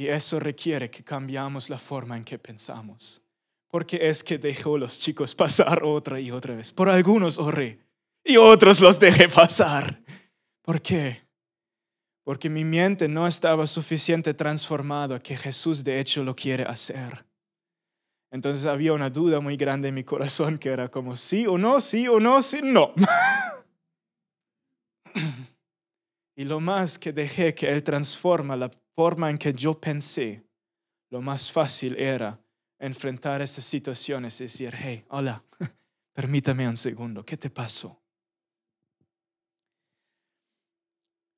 Y 0.00 0.08
eso 0.08 0.40
requiere 0.40 0.90
que 0.90 1.04
cambiamos 1.04 1.68
la 1.68 1.78
forma 1.78 2.16
en 2.16 2.24
que 2.24 2.38
pensamos. 2.38 3.20
Porque 3.68 4.08
es 4.08 4.24
que 4.24 4.38
dejó 4.38 4.78
los 4.78 4.98
chicos 4.98 5.34
pasar 5.34 5.82
otra 5.84 6.18
y 6.18 6.30
otra 6.30 6.54
vez. 6.54 6.72
Por 6.72 6.88
algunos 6.88 7.38
oré 7.38 7.78
y 8.24 8.38
otros 8.38 8.80
los 8.80 8.98
dejé 8.98 9.28
pasar. 9.28 10.00
¿Por 10.62 10.80
qué? 10.80 11.20
Porque 12.24 12.48
mi 12.48 12.64
mente 12.64 13.08
no 13.08 13.26
estaba 13.26 13.66
suficiente 13.66 14.32
transformada 14.32 15.20
que 15.20 15.36
Jesús 15.36 15.84
de 15.84 16.00
hecho 16.00 16.24
lo 16.24 16.34
quiere 16.34 16.62
hacer. 16.62 17.26
Entonces 18.30 18.64
había 18.64 18.94
una 18.94 19.10
duda 19.10 19.40
muy 19.40 19.58
grande 19.58 19.88
en 19.88 19.96
mi 19.96 20.04
corazón 20.04 20.56
que 20.56 20.70
era 20.70 20.88
como 20.88 21.14
sí 21.14 21.46
o 21.46 21.58
no, 21.58 21.78
sí 21.78 22.08
o 22.08 22.20
no, 22.20 22.40
sí, 22.40 22.60
no. 22.62 22.94
y 26.40 26.44
lo 26.46 26.58
más 26.58 26.98
que 26.98 27.12
dejé 27.12 27.54
que 27.54 27.68
Él 27.70 27.82
transforma 27.82 28.56
la 28.56 28.70
forma 28.96 29.28
en 29.28 29.36
que 29.36 29.52
yo 29.52 29.78
pensé, 29.78 30.42
lo 31.10 31.20
más 31.20 31.52
fácil 31.52 31.94
era 31.98 32.40
enfrentar 32.78 33.42
esas 33.42 33.62
situaciones 33.62 34.40
y 34.40 34.44
decir, 34.44 34.74
hey, 34.74 35.04
hola, 35.10 35.44
permítame 36.14 36.66
un 36.66 36.78
segundo, 36.78 37.26
¿qué 37.26 37.36
te 37.36 37.50
pasó? 37.50 38.00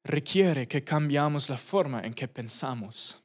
Requiere 0.04 0.68
que 0.68 0.84
cambiamos 0.84 1.48
la 1.48 1.58
forma 1.58 2.02
en 2.02 2.14
que 2.14 2.28
pensamos. 2.28 3.24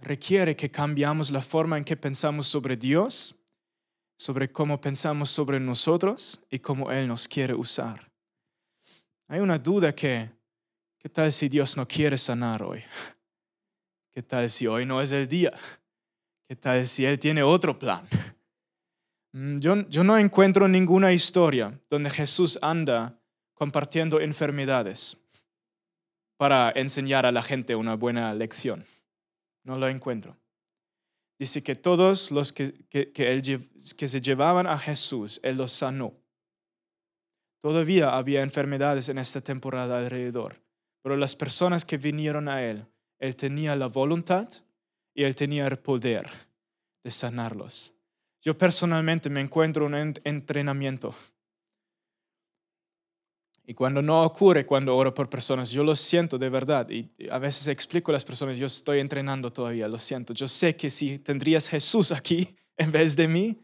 Requiere 0.00 0.56
que 0.56 0.70
cambiamos 0.70 1.30
la 1.30 1.42
forma 1.42 1.76
en 1.76 1.84
que 1.84 1.98
pensamos 1.98 2.46
sobre 2.46 2.78
Dios, 2.78 3.36
sobre 4.16 4.50
cómo 4.50 4.80
pensamos 4.80 5.28
sobre 5.28 5.60
nosotros 5.60 6.40
y 6.48 6.60
cómo 6.60 6.90
Él 6.90 7.08
nos 7.08 7.28
quiere 7.28 7.52
usar. 7.52 8.10
Hay 9.28 9.40
una 9.40 9.58
duda 9.58 9.94
que, 9.94 10.40
¿qué 11.02 11.08
tal 11.08 11.32
si 11.32 11.48
Dios 11.48 11.76
no 11.76 11.86
quiere 11.86 12.16
sanar 12.16 12.62
hoy? 12.62 12.84
¿Qué 14.12 14.22
tal 14.22 14.48
si 14.48 14.66
hoy 14.66 14.86
no 14.86 15.02
es 15.02 15.10
el 15.10 15.26
día? 15.26 15.52
¿Qué 16.48 16.54
tal 16.54 16.86
si 16.86 17.04
Él 17.04 17.18
tiene 17.18 17.42
otro 17.42 17.78
plan? 17.78 18.06
Mm, 19.32 19.58
yo, 19.58 19.88
yo 19.88 20.04
no 20.04 20.16
encuentro 20.16 20.68
ninguna 20.68 21.12
historia 21.12 21.80
donde 21.90 22.10
Jesús 22.10 22.58
anda 22.62 23.18
compartiendo 23.54 24.20
enfermedades 24.20 25.16
para 26.36 26.72
enseñar 26.74 27.26
a 27.26 27.32
la 27.32 27.42
gente 27.42 27.74
una 27.74 27.94
buena 27.94 28.34
lección. 28.34 28.84
No 29.64 29.76
lo 29.78 29.88
encuentro. 29.88 30.36
Dice 31.38 31.62
que 31.62 31.74
todos 31.74 32.30
los 32.30 32.52
que, 32.52 32.72
que, 32.88 33.10
que, 33.10 33.60
que 33.96 34.08
se 34.08 34.20
llevaban 34.20 34.66
a 34.66 34.78
Jesús, 34.78 35.40
Él 35.42 35.56
los 35.56 35.72
sanó. 35.72 36.14
Todavía 37.60 38.16
había 38.16 38.42
enfermedades 38.42 39.08
en 39.08 39.18
esta 39.18 39.40
temporada 39.40 39.98
alrededor, 39.98 40.61
pero 41.02 41.16
las 41.16 41.36
personas 41.36 41.84
que 41.84 41.98
vinieron 41.98 42.48
a 42.48 42.62
Él, 42.62 42.86
él 43.18 43.36
tenía 43.36 43.76
la 43.76 43.86
voluntad 43.86 44.48
y 45.14 45.24
Él 45.24 45.36
tenía 45.36 45.66
el 45.66 45.78
poder 45.78 46.28
de 47.04 47.10
sanarlos. 47.10 47.92
Yo 48.40 48.58
personalmente 48.58 49.30
me 49.30 49.40
encuentro 49.40 49.86
en 49.86 49.94
un 49.94 50.14
entrenamiento. 50.24 51.14
Y 53.64 53.74
cuando 53.74 54.02
no 54.02 54.24
ocurre, 54.24 54.66
cuando 54.66 54.96
oro 54.96 55.14
por 55.14 55.30
personas, 55.30 55.70
yo 55.70 55.84
lo 55.84 55.94
siento 55.94 56.36
de 56.36 56.48
verdad. 56.48 56.90
Y 56.90 57.08
a 57.30 57.38
veces 57.38 57.68
explico 57.68 58.10
a 58.10 58.14
las 58.14 58.24
personas, 58.24 58.58
yo 58.58 58.66
estoy 58.66 58.98
entrenando 58.98 59.52
todavía, 59.52 59.86
lo 59.86 59.98
siento. 59.98 60.34
Yo 60.34 60.48
sé 60.48 60.74
que 60.74 60.90
si 60.90 61.20
tendrías 61.20 61.68
Jesús 61.68 62.10
aquí 62.10 62.56
en 62.76 62.90
vez 62.90 63.14
de 63.14 63.28
mí, 63.28 63.56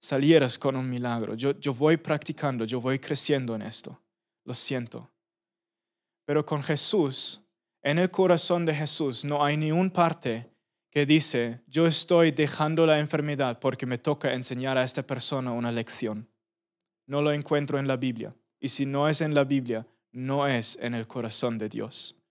salieras 0.00 0.58
con 0.58 0.74
un 0.74 0.90
milagro. 0.90 1.34
Yo, 1.34 1.52
yo 1.60 1.72
voy 1.72 1.96
practicando, 1.96 2.64
yo 2.64 2.80
voy 2.80 2.98
creciendo 2.98 3.54
en 3.54 3.62
esto. 3.62 4.00
Lo 4.44 4.54
siento. 4.54 5.08
Pero 6.28 6.44
con 6.44 6.62
Jesús 6.62 7.40
en 7.80 7.98
el 7.98 8.10
corazón 8.10 8.66
de 8.66 8.74
Jesús 8.74 9.24
no 9.24 9.42
hay 9.42 9.56
ni 9.56 9.72
un 9.72 9.88
parte 9.88 10.52
que 10.90 11.06
dice, 11.06 11.62
yo 11.66 11.86
estoy 11.86 12.32
dejando 12.32 12.84
la 12.84 12.98
enfermedad 12.98 13.58
porque 13.60 13.86
me 13.86 13.96
toca 13.96 14.34
enseñar 14.34 14.76
a 14.76 14.84
esta 14.84 15.02
persona 15.06 15.52
una 15.52 15.72
lección. 15.72 16.28
No 17.06 17.22
lo 17.22 17.32
encuentro 17.32 17.78
en 17.78 17.88
la 17.88 17.96
Biblia. 17.96 18.36
Y 18.60 18.68
si 18.68 18.84
no 18.84 19.08
es 19.08 19.22
en 19.22 19.32
la 19.32 19.44
Biblia, 19.44 19.86
no 20.12 20.46
es 20.46 20.76
en 20.82 20.92
el 20.92 21.06
corazón 21.06 21.56
de 21.56 21.70
Dios. 21.70 22.22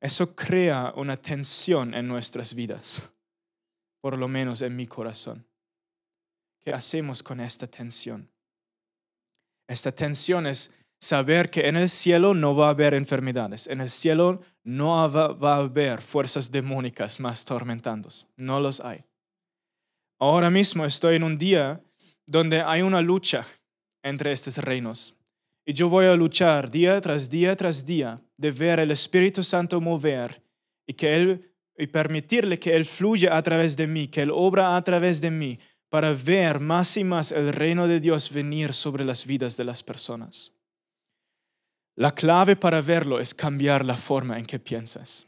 Eso 0.00 0.34
crea 0.34 0.92
una 0.96 1.16
tensión 1.16 1.94
en 1.94 2.08
nuestras 2.08 2.54
vidas, 2.54 3.12
por 4.00 4.18
lo 4.18 4.26
menos 4.26 4.62
en 4.62 4.74
mi 4.74 4.88
corazón. 4.88 5.46
¿Qué 6.58 6.72
hacemos 6.72 7.22
con 7.22 7.38
esta 7.38 7.68
tensión? 7.68 8.28
Esta 9.68 9.92
tensión 9.92 10.48
es 10.48 10.74
saber 10.98 11.50
que 11.50 11.68
en 11.68 11.76
el 11.76 11.88
cielo 11.88 12.34
no 12.34 12.54
va 12.54 12.66
a 12.66 12.70
haber 12.70 12.94
enfermedades, 12.94 13.66
en 13.66 13.80
el 13.80 13.88
cielo 13.88 14.40
no 14.64 15.10
va, 15.10 15.54
a 15.54 15.56
haber 15.58 16.00
fuerzas 16.00 16.50
demónicas 16.50 17.20
más 17.20 17.44
tormentantes, 17.44 18.26
no 18.36 18.60
los 18.60 18.80
hay. 18.80 19.04
Ahora 20.18 20.50
mismo 20.50 20.84
estoy 20.84 21.16
en 21.16 21.22
un 21.22 21.36
día 21.36 21.82
donde 22.26 22.62
hay 22.62 22.82
una 22.82 23.02
lucha 23.02 23.46
entre 24.02 24.32
estos 24.32 24.58
reinos. 24.58 25.16
Y 25.64 25.72
yo 25.74 25.88
voy 25.88 26.06
a 26.06 26.14
luchar 26.14 26.70
día 26.70 27.00
tras 27.00 27.28
día 27.28 27.54
tras 27.56 27.84
día 27.84 28.22
de 28.36 28.50
ver 28.50 28.80
el 28.80 28.90
Espíritu 28.90 29.42
Santo 29.42 29.80
mover 29.80 30.42
y 30.86 30.94
que 30.94 31.16
él 31.16 31.52
y 31.78 31.86
permitirle 31.88 32.58
que 32.58 32.74
él 32.74 32.84
fluya 32.84 33.36
a 33.36 33.42
través 33.42 33.76
de 33.76 33.86
mí, 33.86 34.08
que 34.08 34.22
él 34.22 34.30
obra 34.32 34.76
a 34.76 34.82
través 34.82 35.20
de 35.20 35.30
mí 35.30 35.58
para 35.90 36.12
ver 36.12 36.58
más 36.58 36.96
y 36.96 37.04
más 37.04 37.32
el 37.32 37.52
reino 37.52 37.86
de 37.86 38.00
Dios 38.00 38.32
venir 38.32 38.72
sobre 38.72 39.04
las 39.04 39.26
vidas 39.26 39.56
de 39.56 39.64
las 39.64 39.82
personas. 39.82 40.55
La 41.96 42.14
clave 42.14 42.56
para 42.56 42.82
verlo 42.82 43.18
es 43.18 43.34
cambiar 43.34 43.84
la 43.84 43.96
forma 43.96 44.38
en 44.38 44.44
que 44.44 44.58
piensas. 44.58 45.26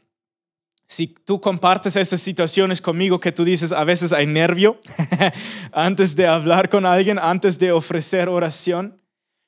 Si 0.87 1.07
tú 1.07 1.41
compartes 1.41 1.95
estas 1.95 2.21
situaciones 2.21 2.81
conmigo 2.81 3.19
que 3.19 3.31
tú 3.31 3.43
dices 3.43 3.71
a 3.71 3.83
veces 3.83 4.13
hay 4.13 4.25
nervio 4.25 4.79
antes 5.71 6.15
de 6.15 6.27
hablar 6.27 6.69
con 6.69 6.85
alguien, 6.85 7.19
antes 7.19 7.59
de 7.59 7.71
ofrecer 7.71 8.29
oración, 8.29 8.99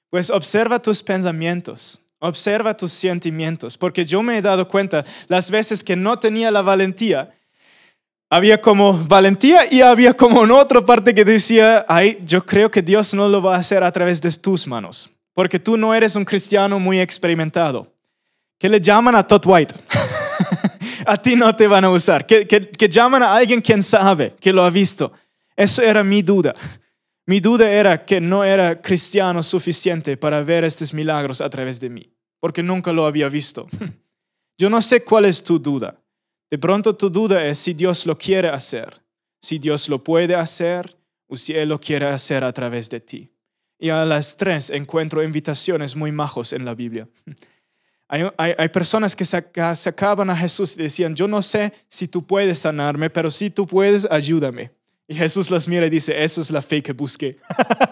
pues 0.10 0.30
observa 0.30 0.80
tus 0.80 1.02
pensamientos, 1.02 2.02
observa 2.20 2.76
tus 2.76 2.92
sentimientos, 2.92 3.78
porque 3.78 4.04
yo 4.06 4.22
me 4.22 4.38
he 4.38 4.42
dado 4.42 4.68
cuenta 4.68 5.06
las 5.28 5.50
veces 5.50 5.84
que 5.84 5.96
no 5.96 6.20
tenía 6.20 6.52
la 6.52 6.62
valentía, 6.62 7.32
había 8.30 8.62
como 8.62 8.94
valentía 9.08 9.72
y 9.72 9.82
había 9.82 10.14
como 10.14 10.44
en 10.44 10.52
otra 10.52 10.82
parte 10.82 11.14
que 11.14 11.26
decía, 11.26 11.86
ay, 11.88 12.20
yo 12.24 12.46
creo 12.46 12.70
que 12.70 12.82
Dios 12.82 13.14
no 13.14 13.28
lo 13.28 13.42
va 13.42 13.56
a 13.56 13.60
hacer 13.60 13.84
a 13.84 13.92
través 13.92 14.22
de 14.22 14.32
tus 14.32 14.68
manos, 14.68 15.12
porque 15.34 15.60
tú 15.60 15.78
no 15.78 15.94
eres 15.94 16.16
un 16.16 16.26
cristiano 16.26 16.80
muy 16.80 17.00
experimentado. 17.00 17.92
Que 18.58 18.70
le 18.70 18.80
llaman 18.80 19.16
a 19.16 19.26
Todd 19.26 19.46
White. 19.46 19.76
a 21.06 21.18
ti 21.18 21.36
no 21.36 21.56
te 21.56 21.68
van 21.68 21.86
a 21.86 21.90
usar. 21.90 22.26
Que, 22.26 22.48
que, 22.48 22.90
llaman 22.90 23.24
a 23.24 23.36
alguien 23.36 23.62
quien 23.62 23.82
sabe, 23.82 24.36
que 24.40 24.54
lo 24.54 24.64
ha 24.64 24.70
visto. 24.70 25.12
Eso 25.56 25.82
era 25.82 26.04
mi 26.04 26.22
duda. 26.22 26.56
Mi 27.26 27.40
duda 27.40 27.70
era 27.70 28.04
que 28.06 28.20
no 28.20 28.44
era 28.44 28.82
cristiano 28.82 29.42
suficiente 29.44 30.18
para 30.18 30.44
ver 30.44 30.64
estos 30.64 30.94
milagros 30.94 31.40
a 31.40 31.50
través 31.50 31.80
de 31.80 31.90
mí, 31.90 32.12
porque 32.40 32.64
nunca 32.64 32.92
lo 32.92 33.06
había 33.06 33.30
visto. 33.30 33.68
Yo 34.58 34.70
no 34.70 34.82
sé 34.82 35.04
cuál 35.04 35.26
es 35.26 35.44
tu 35.44 35.58
duda. 35.60 36.00
De 36.50 36.58
pronto 36.58 36.96
tu 36.96 37.10
duda 37.10 37.46
es 37.46 37.58
si 37.58 37.74
Dios 37.74 38.06
lo 38.06 38.18
quiere 38.18 38.50
hacer, 38.50 39.02
si 39.40 39.58
Dios 39.58 39.88
lo 39.88 40.04
puede 40.04 40.36
hacer 40.36 40.98
o 41.28 41.38
si 41.38 41.54
Él 41.54 41.70
lo 41.70 41.80
quiere 41.80 42.08
hacer 42.08 42.44
a 42.44 42.52
través 42.52 42.90
de 42.90 43.00
ti. 43.00 43.32
Y 43.82 43.90
a 43.90 44.06
las 44.06 44.38
tres 44.38 44.70
encuentro 44.70 45.24
invitaciones 45.24 45.96
muy 45.96 46.12
majos 46.12 46.54
en 46.54 46.64
la 46.66 46.76
Biblia. 46.76 47.10
Hay, 48.38 48.70
personas 48.70 49.16
que 49.16 49.24
sacaban 49.24 50.30
a 50.30 50.36
Jesús 50.36 50.78
y 50.78 50.84
decían, 50.84 51.16
yo 51.16 51.30
no 51.30 51.42
sé 51.42 51.72
si 51.88 52.10
tú 52.10 52.28
puedes 52.28 52.60
sanarme, 52.60 53.10
pero 53.10 53.32
si 53.32 53.50
tú 53.50 53.66
puedes, 53.66 54.06
ayúdame. 54.12 54.70
Y 55.08 55.16
Jesús 55.16 55.50
las 55.50 55.70
mira 55.70 55.88
y 55.88 55.90
dice, 55.90 56.22
eso 56.22 56.42
es 56.42 56.52
la 56.52 56.62
fe 56.62 56.84
que 56.84 56.92
busqué. 56.92 57.38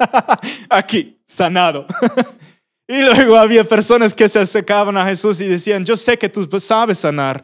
Aquí, 0.70 1.18
sanado. 1.26 1.88
y 2.88 3.02
luego 3.02 3.38
había 3.38 3.64
personas 3.64 4.14
que 4.14 4.28
se 4.28 4.40
acercaban 4.40 4.98
a 4.98 5.06
Jesús 5.06 5.40
y 5.40 5.48
decían, 5.48 5.86
yo 5.86 5.96
sé 5.96 6.18
que 6.18 6.28
tú 6.28 6.60
sabes 6.60 7.00
sanar, 7.00 7.42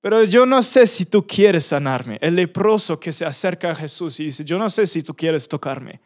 pero 0.00 0.22
yo 0.22 0.46
no 0.46 0.62
sé 0.62 0.86
si 0.86 1.06
tú 1.06 1.26
quieres 1.26 1.66
sanarme. 1.66 2.18
El 2.20 2.36
leproso 2.36 3.00
que 3.00 3.10
se 3.10 3.24
acerca 3.24 3.72
a 3.72 3.74
Jesús 3.74 4.20
y 4.20 4.26
dice, 4.26 4.44
yo 4.44 4.58
no 4.58 4.70
sé 4.70 4.86
si 4.86 5.02
tú 5.02 5.12
quieres 5.12 5.48
tocarme. 5.48 6.00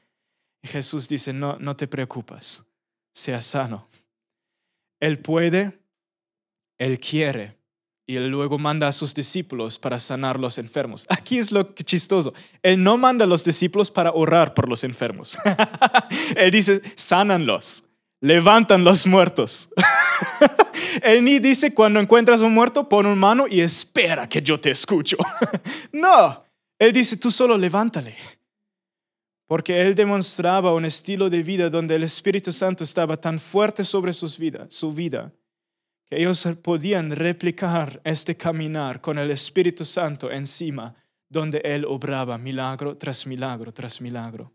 Jesús 0.67 1.09
dice, 1.09 1.33
no, 1.33 1.57
no 1.59 1.77
te 1.77 1.87
preocupes, 1.87 2.65
sea 3.13 3.41
sano. 3.43 3.89
Él 5.01 5.19
puede 5.19 5.79
él 6.79 7.01
quiere 7.01 7.57
y 8.07 8.17
él 8.17 8.29
luego 8.29 8.59
manda 8.59 8.87
a 8.87 8.93
sus 8.93 9.15
discípulos 9.15 9.79
para 9.79 9.99
sanar 9.99 10.39
los 10.39 10.59
enfermos. 10.59 11.07
Aquí 11.09 11.39
es 11.39 11.51
lo 11.51 11.75
chistoso. 11.75 12.33
Él 12.63 12.83
no 12.83 12.97
manda 12.97 13.25
a 13.25 13.29
los 13.29 13.45
discípulos 13.45 13.91
para 13.91 14.13
orar 14.13 14.55
por 14.55 14.69
los 14.69 14.85
enfermos. 14.85 15.37
él 16.37 16.51
dice, 16.53 16.81
sánanlos, 16.95 17.85
levantan 18.21 18.85
los 18.85 19.09
muertos. 19.09 19.71
él 21.03 21.25
ni 21.25 21.41
dice, 21.41 21.75
cuando 21.75 21.99
encuentras 21.99 22.43
un 22.43 22.55
muerto, 22.55 22.89
pon 22.89 23.07
un 23.07 23.19
mano 23.19 23.47
y 23.51 23.61
espera 23.61 24.29
que 24.29 24.41
yo 24.41 24.61
te 24.61 24.71
escucho. 24.71 25.17
no, 25.93 26.45
él 26.79 26.93
dice, 26.93 27.17
tú 27.17 27.33
solo 27.33 27.59
levántale. 27.59 28.15
Porque 29.47 29.83
él 29.83 29.95
demostraba 29.95 30.75
un 30.75 30.85
estilo 30.85 31.31
de 31.31 31.43
vida 31.43 31.71
donde 31.71 31.95
el 31.95 32.03
Espíritu 32.03 32.53
Santo 32.53 32.85
estaba 32.85 33.17
tan 33.17 33.39
fuerte 33.39 33.85
sobre 33.85 34.13
sus 34.13 34.39
vidas, 34.39 34.75
su 34.75 34.93
vida 34.93 35.33
que 36.07 36.21
ellos 36.21 36.47
podían 36.63 37.11
replicar 37.11 38.01
este 38.05 38.37
caminar 38.37 39.01
con 39.01 39.19
el 39.19 39.31
Espíritu 39.31 39.85
Santo 39.85 40.31
encima, 40.31 40.95
donde 41.29 41.61
Él 41.65 41.85
obraba 41.85 42.39
milagro 42.39 42.97
tras 42.97 43.27
milagro 43.27 43.73
tras 43.73 44.01
milagro. 44.01 44.53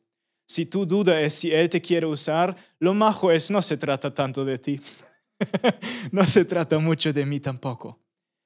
Si 0.48 0.66
tu 0.66 0.86
duda 0.86 1.20
es 1.22 1.34
si 1.34 1.52
Él 1.52 1.70
te 1.70 1.82
quiere 1.82 2.06
usar, 2.06 2.56
lo 2.80 2.94
majo 2.94 3.32
es, 3.32 3.52
no 3.52 3.62
se 3.62 3.78
trata 3.78 4.14
tanto 4.14 4.46
de 4.46 4.58
ti. 4.58 4.80
no 6.12 6.26
se 6.26 6.46
trata 6.46 6.80
mucho 6.80 7.12
de 7.12 7.26
mí 7.26 7.40
tampoco. 7.40 8.00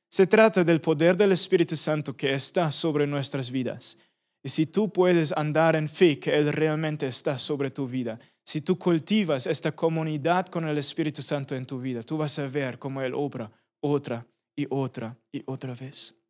Se 0.10 0.26
trata 0.26 0.64
del 0.64 0.82
poder 0.82 1.16
del 1.16 1.32
Espíritu 1.32 1.76
Santo 1.76 2.16
que 2.16 2.34
está 2.34 2.72
sobre 2.72 3.06
nuestras 3.06 3.52
vidas. 3.52 3.98
Y 4.46 4.50
si 4.50 4.68
tú 4.68 4.94
puedes 4.94 5.32
andar 5.32 5.76
en 5.76 5.90
fe 5.90 6.20
que 6.20 6.38
Él 6.38 6.54
realmente 6.54 7.08
está 7.08 7.36
sobre 7.40 7.72
tu 7.72 7.88
vida, 7.88 8.20
si 8.44 8.62
tú 8.62 8.78
cultivas 8.78 9.48
esta 9.48 9.72
comunidad 9.72 10.46
con 10.46 10.68
el 10.68 10.78
Espíritu 10.78 11.24
Santo 11.24 11.56
en 11.56 11.66
tu 11.66 11.80
vida, 11.80 12.04
tú 12.04 12.16
vas 12.16 12.38
a 12.38 12.46
ver 12.46 12.78
cómo 12.78 13.02
Él 13.02 13.16
obra 13.16 13.52
otra 13.82 14.24
y 14.56 14.68
otra 14.70 15.18
y 15.32 15.42
otra 15.48 15.74
vez. 15.74 16.22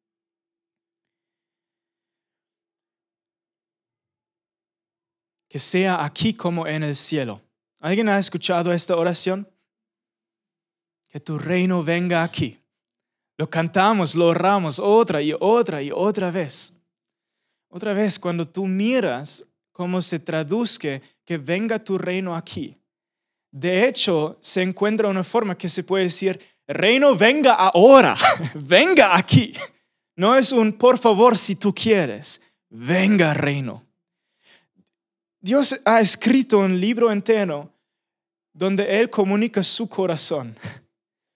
Que 5.49 5.59
sea 5.59 6.05
aquí 6.05 6.33
como 6.33 6.65
en 6.67 6.83
el 6.83 6.95
cielo. 6.95 7.41
¿Alguien 7.81 8.07
ha 8.07 8.17
escuchado 8.17 8.71
esta 8.71 8.95
oración? 8.95 9.45
Que 11.09 11.19
tu 11.19 11.37
reino 11.37 11.83
venga 11.83 12.23
aquí. 12.23 12.63
Lo 13.37 13.49
cantamos, 13.49 14.15
lo 14.15 14.27
oramos 14.27 14.79
otra 14.79 15.21
y 15.21 15.33
otra 15.37 15.81
y 15.81 15.91
otra 15.91 16.31
vez. 16.31 16.71
Otra 17.75 17.93
vez, 17.93 18.17
cuando 18.17 18.47
tú 18.47 18.67
miras 18.67 19.45
cómo 19.73 20.01
se 20.01 20.17
traduzca 20.17 21.01
que 21.25 21.37
venga 21.37 21.77
tu 21.77 21.97
reino 21.97 22.33
aquí. 22.33 22.81
De 23.51 23.85
hecho, 23.85 24.37
se 24.39 24.61
encuentra 24.61 25.09
una 25.09 25.25
forma 25.25 25.57
que 25.57 25.67
se 25.67 25.83
puede 25.83 26.05
decir, 26.05 26.39
reino 26.69 27.17
venga 27.17 27.53
ahora, 27.53 28.15
venga 28.65 29.17
aquí. 29.17 29.51
No 30.15 30.37
es 30.37 30.53
un 30.53 30.71
por 30.71 30.97
favor 30.97 31.37
si 31.37 31.57
tú 31.57 31.75
quieres, 31.75 32.39
venga 32.69 33.33
reino. 33.33 33.83
Dios 35.41 35.77
ha 35.83 35.99
escrito 35.99 36.59
un 36.59 36.79
libro 36.79 37.11
entero 37.11 37.73
donde 38.53 39.01
Él 39.01 39.09
comunica 39.09 39.61
su 39.61 39.89
corazón. 39.89 40.55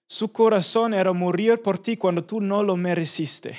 Su 0.08 0.32
corazón 0.32 0.93
era 0.93 1.12
morir 1.12 1.62
por 1.62 1.80
ti 1.80 1.97
cuando 1.97 2.23
tú 2.23 2.39
no 2.39 2.63
lo 2.63 2.78
mereciste. 2.78 3.58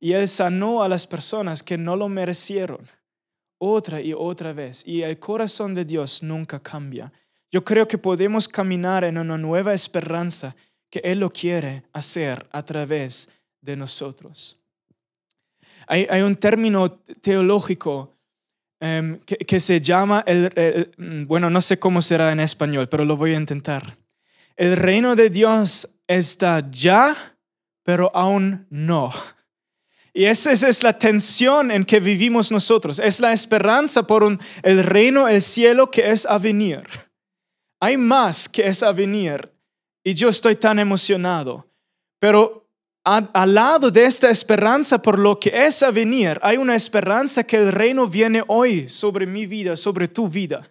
Y 0.00 0.12
Él 0.12 0.26
sanó 0.26 0.82
a 0.82 0.88
las 0.88 1.06
personas 1.06 1.62
que 1.62 1.76
no 1.76 1.94
lo 1.94 2.08
merecieron 2.08 2.88
otra 3.58 4.00
y 4.00 4.14
otra 4.14 4.52
vez. 4.52 4.82
Y 4.86 5.02
el 5.02 5.18
corazón 5.18 5.74
de 5.74 5.84
Dios 5.84 6.22
nunca 6.22 6.58
cambia. 6.58 7.12
Yo 7.52 7.62
creo 7.62 7.86
que 7.86 7.98
podemos 7.98 8.48
caminar 8.48 9.04
en 9.04 9.18
una 9.18 9.36
nueva 9.36 9.74
esperanza 9.74 10.56
que 10.88 11.00
Él 11.04 11.20
lo 11.20 11.30
quiere 11.30 11.84
hacer 11.92 12.48
a 12.50 12.64
través 12.64 13.28
de 13.60 13.76
nosotros. 13.76 14.58
Hay, 15.86 16.22
un 16.22 16.36
término 16.36 16.90
teológico 17.20 18.16
em, 18.78 19.18
que, 19.20 19.60
se 19.60 19.80
llama, 19.80 20.22
el, 20.26 20.92
bueno, 21.26 21.50
no 21.50 21.60
sé 21.60 21.78
cómo 21.78 22.00
será 22.00 22.32
en 22.32 22.40
español, 22.40 22.88
pero 22.88 23.04
lo 23.04 23.16
voy 23.16 23.34
a 23.34 23.38
intentar. 23.38 23.96
El 24.56 24.76
reino 24.76 25.16
de 25.16 25.30
Dios 25.30 25.88
está 26.06 26.70
ya, 26.70 27.36
pero 27.82 28.10
aún 28.14 28.66
no. 28.70 29.12
Y 30.12 30.24
esa 30.24 30.52
es 30.52 30.82
la 30.82 30.98
tensión 30.98 31.70
en 31.70 31.84
que 31.84 32.00
vivimos 32.00 32.50
nosotros. 32.50 32.98
Es 32.98 33.20
la 33.20 33.32
esperanza 33.32 34.06
por 34.06 34.38
el 34.62 34.84
reino, 34.84 35.28
el 35.28 35.40
cielo 35.40 35.90
que 35.90 36.10
es 36.10 36.26
a 36.26 36.38
venir. 36.38 36.82
Hay 37.80 37.96
más 37.96 38.48
que 38.48 38.66
es 38.66 38.82
a 38.82 38.92
venir. 38.92 39.52
Y 40.02 40.14
yo 40.14 40.28
estoy 40.28 40.56
tan 40.56 40.78
emocionado. 40.78 41.66
Pero 42.18 42.68
al 43.04 43.54
lado 43.54 43.90
de 43.90 44.04
esta 44.04 44.30
esperanza 44.30 45.00
por 45.00 45.18
lo 45.18 45.38
que 45.38 45.50
es 45.54 45.82
a 45.82 45.90
venir, 45.90 46.38
hay 46.42 46.56
una 46.56 46.74
esperanza 46.74 47.44
que 47.44 47.56
el 47.56 47.72
reino 47.72 48.06
viene 48.06 48.42
hoy 48.46 48.88
sobre 48.88 49.26
mi 49.26 49.46
vida, 49.46 49.76
sobre 49.76 50.08
tu 50.08 50.28
vida. 50.28 50.70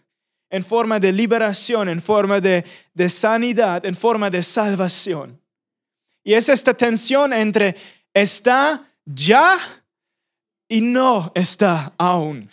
En 0.52 0.63
forma 0.63 0.99
de 0.99 1.12
liberación, 1.12 1.89
en 1.89 2.02
forma 2.02 2.41
de, 2.41 2.65
de 2.93 3.10
sanidad, 3.10 3.86
en 3.86 3.95
forma 3.95 4.30
de 4.30 4.43
salvación. 4.43 5.39
Y 6.23 6.34
es 6.34 6.49
esta 6.49 6.73
tensión 6.73 7.34
entre 7.34 7.75
está 8.13 8.88
ya 9.13 9.60
y 10.67 10.82
no 10.82 11.32
está 11.34 11.93
aún. 11.98 12.50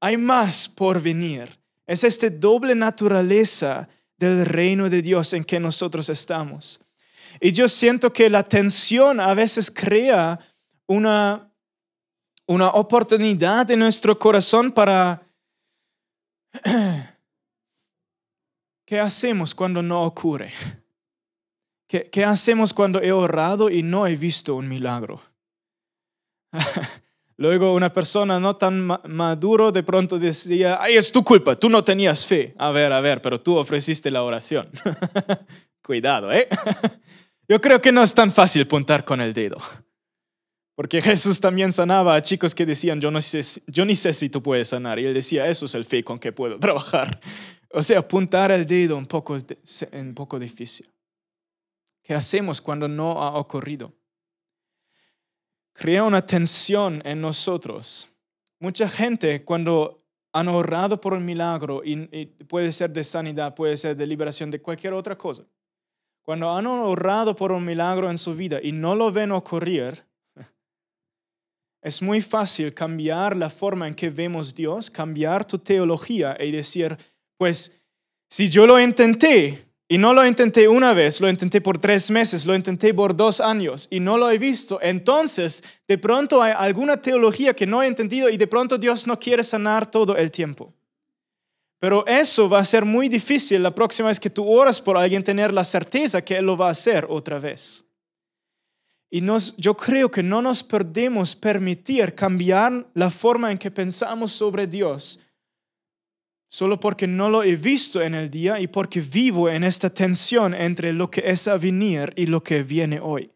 Hay 0.00 0.16
más 0.16 0.68
por 0.68 1.00
venir. 1.02 1.58
Es 1.86 2.04
esta 2.04 2.30
doble 2.30 2.74
naturaleza 2.74 3.88
del 4.16 4.46
reino 4.46 4.88
de 4.88 5.02
Dios 5.02 5.32
en 5.32 5.44
que 5.44 5.58
nosotros 5.58 6.08
estamos. 6.08 6.80
Y 7.40 7.50
yo 7.52 7.68
siento 7.68 8.12
que 8.12 8.30
la 8.30 8.44
tensión 8.44 9.18
a 9.18 9.34
veces 9.34 9.70
crea 9.70 10.38
una, 10.86 11.52
una 12.46 12.68
oportunidad 12.68 13.70
en 13.70 13.80
nuestro 13.80 14.18
corazón 14.18 14.70
para... 14.70 15.26
¿Qué 18.84 19.00
hacemos 19.00 19.54
cuando 19.54 19.82
no 19.82 20.04
ocurre? 20.04 20.52
¿Qué, 21.88 22.08
¿Qué, 22.10 22.24
hacemos 22.24 22.74
cuando 22.74 23.00
he 23.00 23.10
orado 23.10 23.70
y 23.70 23.82
no 23.82 24.06
he 24.06 24.16
visto 24.16 24.54
un 24.54 24.68
milagro? 24.68 25.31
Luego 27.36 27.74
una 27.74 27.92
persona 27.92 28.38
no 28.38 28.56
tan 28.56 28.86
maduro 29.08 29.72
de 29.72 29.82
pronto 29.82 30.18
decía, 30.18 30.78
ay, 30.80 30.96
es 30.96 31.10
tu 31.10 31.24
culpa, 31.24 31.56
tú 31.56 31.68
no 31.68 31.82
tenías 31.82 32.26
fe. 32.26 32.54
A 32.58 32.70
ver, 32.70 32.92
a 32.92 33.00
ver, 33.00 33.20
pero 33.22 33.40
tú 33.40 33.56
ofreciste 33.56 34.10
la 34.10 34.22
oración. 34.22 34.70
Cuidado, 35.82 36.30
¿eh? 36.30 36.48
Yo 37.48 37.60
creo 37.60 37.80
que 37.80 37.90
no 37.90 38.02
es 38.02 38.14
tan 38.14 38.30
fácil 38.30 38.62
apuntar 38.62 39.04
con 39.04 39.20
el 39.20 39.32
dedo. 39.32 39.58
Porque 40.74 41.02
Jesús 41.02 41.40
también 41.40 41.72
sanaba 41.72 42.14
a 42.14 42.22
chicos 42.22 42.54
que 42.54 42.64
decían, 42.64 42.98
yo, 43.00 43.10
no 43.10 43.20
sé, 43.20 43.40
yo 43.66 43.84
ni 43.84 43.94
sé 43.94 44.14
si 44.14 44.30
tú 44.30 44.42
puedes 44.42 44.68
sanar. 44.68 44.98
Y 44.98 45.04
él 45.04 45.12
decía, 45.12 45.46
eso 45.46 45.66
es 45.66 45.74
el 45.74 45.84
fe 45.84 46.02
con 46.02 46.18
que 46.18 46.32
puedo 46.32 46.58
trabajar. 46.58 47.20
O 47.70 47.82
sea, 47.82 47.98
apuntar 47.98 48.50
el 48.52 48.66
dedo 48.66 48.96
un 48.96 49.06
poco, 49.06 49.36
un 49.92 50.14
poco 50.14 50.38
difícil. 50.38 50.88
¿Qué 52.02 52.14
hacemos 52.14 52.60
cuando 52.60 52.88
no 52.88 53.22
ha 53.22 53.34
ocurrido? 53.34 53.92
Crea 55.72 56.04
una 56.04 56.24
tensión 56.24 57.02
en 57.04 57.20
nosotros. 57.20 58.08
Mucha 58.58 58.88
gente 58.88 59.44
cuando 59.44 60.02
han 60.32 60.48
orado 60.48 61.00
por 61.00 61.12
un 61.12 61.24
milagro, 61.24 61.82
y, 61.84 62.26
puede 62.46 62.72
ser 62.72 62.90
de 62.90 63.04
sanidad, 63.04 63.54
puede 63.54 63.76
ser 63.76 63.96
de 63.96 64.06
liberación, 64.06 64.50
de 64.50 64.60
cualquier 64.60 64.94
otra 64.94 65.16
cosa. 65.16 65.44
Cuando 66.22 66.50
han 66.50 66.66
orado 66.66 67.34
por 67.34 67.52
un 67.52 67.64
milagro 67.64 68.10
en 68.10 68.16
su 68.16 68.34
vida 68.34 68.60
y 68.62 68.72
no 68.72 68.94
lo 68.94 69.10
ven 69.12 69.32
ocurrir, 69.32 70.04
es 71.82 72.00
muy 72.00 72.22
fácil 72.22 72.72
cambiar 72.72 73.36
la 73.36 73.50
forma 73.50 73.88
en 73.88 73.94
que 73.94 74.08
vemos 74.08 74.54
Dios, 74.54 74.90
cambiar 74.90 75.44
tu 75.44 75.58
teología 75.58 76.36
y 76.40 76.50
decir, 76.50 76.96
pues, 77.36 77.82
si 78.30 78.48
yo 78.48 78.66
lo 78.66 78.80
intenté, 78.80 79.71
y 79.92 79.98
no 79.98 80.14
lo 80.14 80.26
intenté 80.26 80.68
una 80.68 80.94
vez, 80.94 81.20
lo 81.20 81.28
intenté 81.28 81.60
por 81.60 81.76
tres 81.76 82.10
meses, 82.10 82.46
lo 82.46 82.54
intenté 82.54 82.94
por 82.94 83.14
dos 83.14 83.42
años 83.42 83.88
y 83.90 84.00
no 84.00 84.16
lo 84.16 84.30
he 84.30 84.38
visto. 84.38 84.78
Entonces, 84.80 85.62
de 85.86 85.98
pronto 85.98 86.40
hay 86.40 86.54
alguna 86.56 86.96
teología 86.96 87.52
que 87.52 87.66
no 87.66 87.82
he 87.82 87.88
entendido 87.88 88.30
y 88.30 88.38
de 88.38 88.46
pronto 88.46 88.78
Dios 88.78 89.06
no 89.06 89.18
quiere 89.18 89.44
sanar 89.44 89.90
todo 89.90 90.16
el 90.16 90.30
tiempo. 90.30 90.72
Pero 91.78 92.06
eso 92.06 92.48
va 92.48 92.60
a 92.60 92.64
ser 92.64 92.86
muy 92.86 93.10
difícil 93.10 93.62
la 93.62 93.74
próxima 93.74 94.08
vez 94.08 94.18
que 94.18 94.30
tú 94.30 94.50
oras 94.50 94.80
por 94.80 94.96
alguien 94.96 95.22
tener 95.22 95.52
la 95.52 95.62
certeza 95.62 96.22
que 96.22 96.38
Él 96.38 96.46
lo 96.46 96.56
va 96.56 96.68
a 96.68 96.70
hacer 96.70 97.06
otra 97.10 97.38
vez. 97.38 97.84
Y 99.10 99.20
nos, 99.20 99.54
yo 99.58 99.76
creo 99.76 100.10
que 100.10 100.22
no 100.22 100.40
nos 100.40 100.62
perdemos 100.62 101.36
permitir 101.36 102.14
cambiar 102.14 102.88
la 102.94 103.10
forma 103.10 103.52
en 103.52 103.58
que 103.58 103.70
pensamos 103.70 104.32
sobre 104.32 104.66
Dios 104.66 105.20
solo 106.52 106.78
porque 106.78 107.06
no 107.06 107.30
lo 107.30 107.42
he 107.42 107.56
visto 107.56 108.02
en 108.02 108.14
el 108.14 108.30
día 108.30 108.60
y 108.60 108.66
porque 108.66 109.00
vivo 109.00 109.48
en 109.48 109.64
esta 109.64 109.88
tensión 109.88 110.52
entre 110.52 110.92
lo 110.92 111.10
que 111.10 111.22
es 111.24 111.48
a 111.48 111.56
venir 111.56 112.12
y 112.14 112.26
lo 112.26 112.42
que 112.42 112.62
viene 112.62 113.00
hoy. 113.00 113.30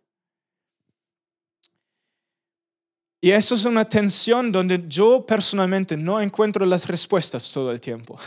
Y 3.22 3.31
eso 3.31 3.55
es 3.55 3.64
una 3.64 3.88
tensión 3.88 4.52
donde 4.52 4.85
yo 4.87 5.24
personalmente 5.24 5.96
no 5.96 6.20
encuentro 6.20 6.66
las 6.66 6.87
respuestas 6.87 7.50
todo 7.50 7.72
el 7.72 7.81
tiempo. 7.81 8.18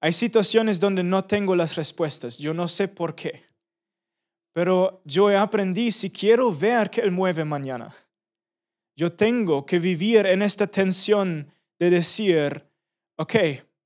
Hay 0.00 0.14
situaciones 0.14 0.80
donde 0.80 1.02
no 1.02 1.22
tengo 1.24 1.54
las 1.54 1.76
respuestas, 1.76 2.38
yo 2.38 2.54
no 2.54 2.66
sé 2.66 2.88
por 2.88 3.14
qué. 3.14 3.44
Pero 4.54 5.02
yo 5.04 5.30
he 5.30 5.36
aprendido, 5.36 5.92
si 5.92 6.08
quiero 6.08 6.50
ver 6.50 6.88
que 6.88 7.02
Él 7.02 7.10
mueve 7.10 7.44
mañana, 7.44 7.94
yo 8.96 9.12
tengo 9.12 9.66
que 9.66 9.78
vivir 9.78 10.24
en 10.24 10.40
esta 10.40 10.66
tensión 10.66 11.52
de 11.78 11.90
decir, 11.90 12.64
ok, 13.16 13.34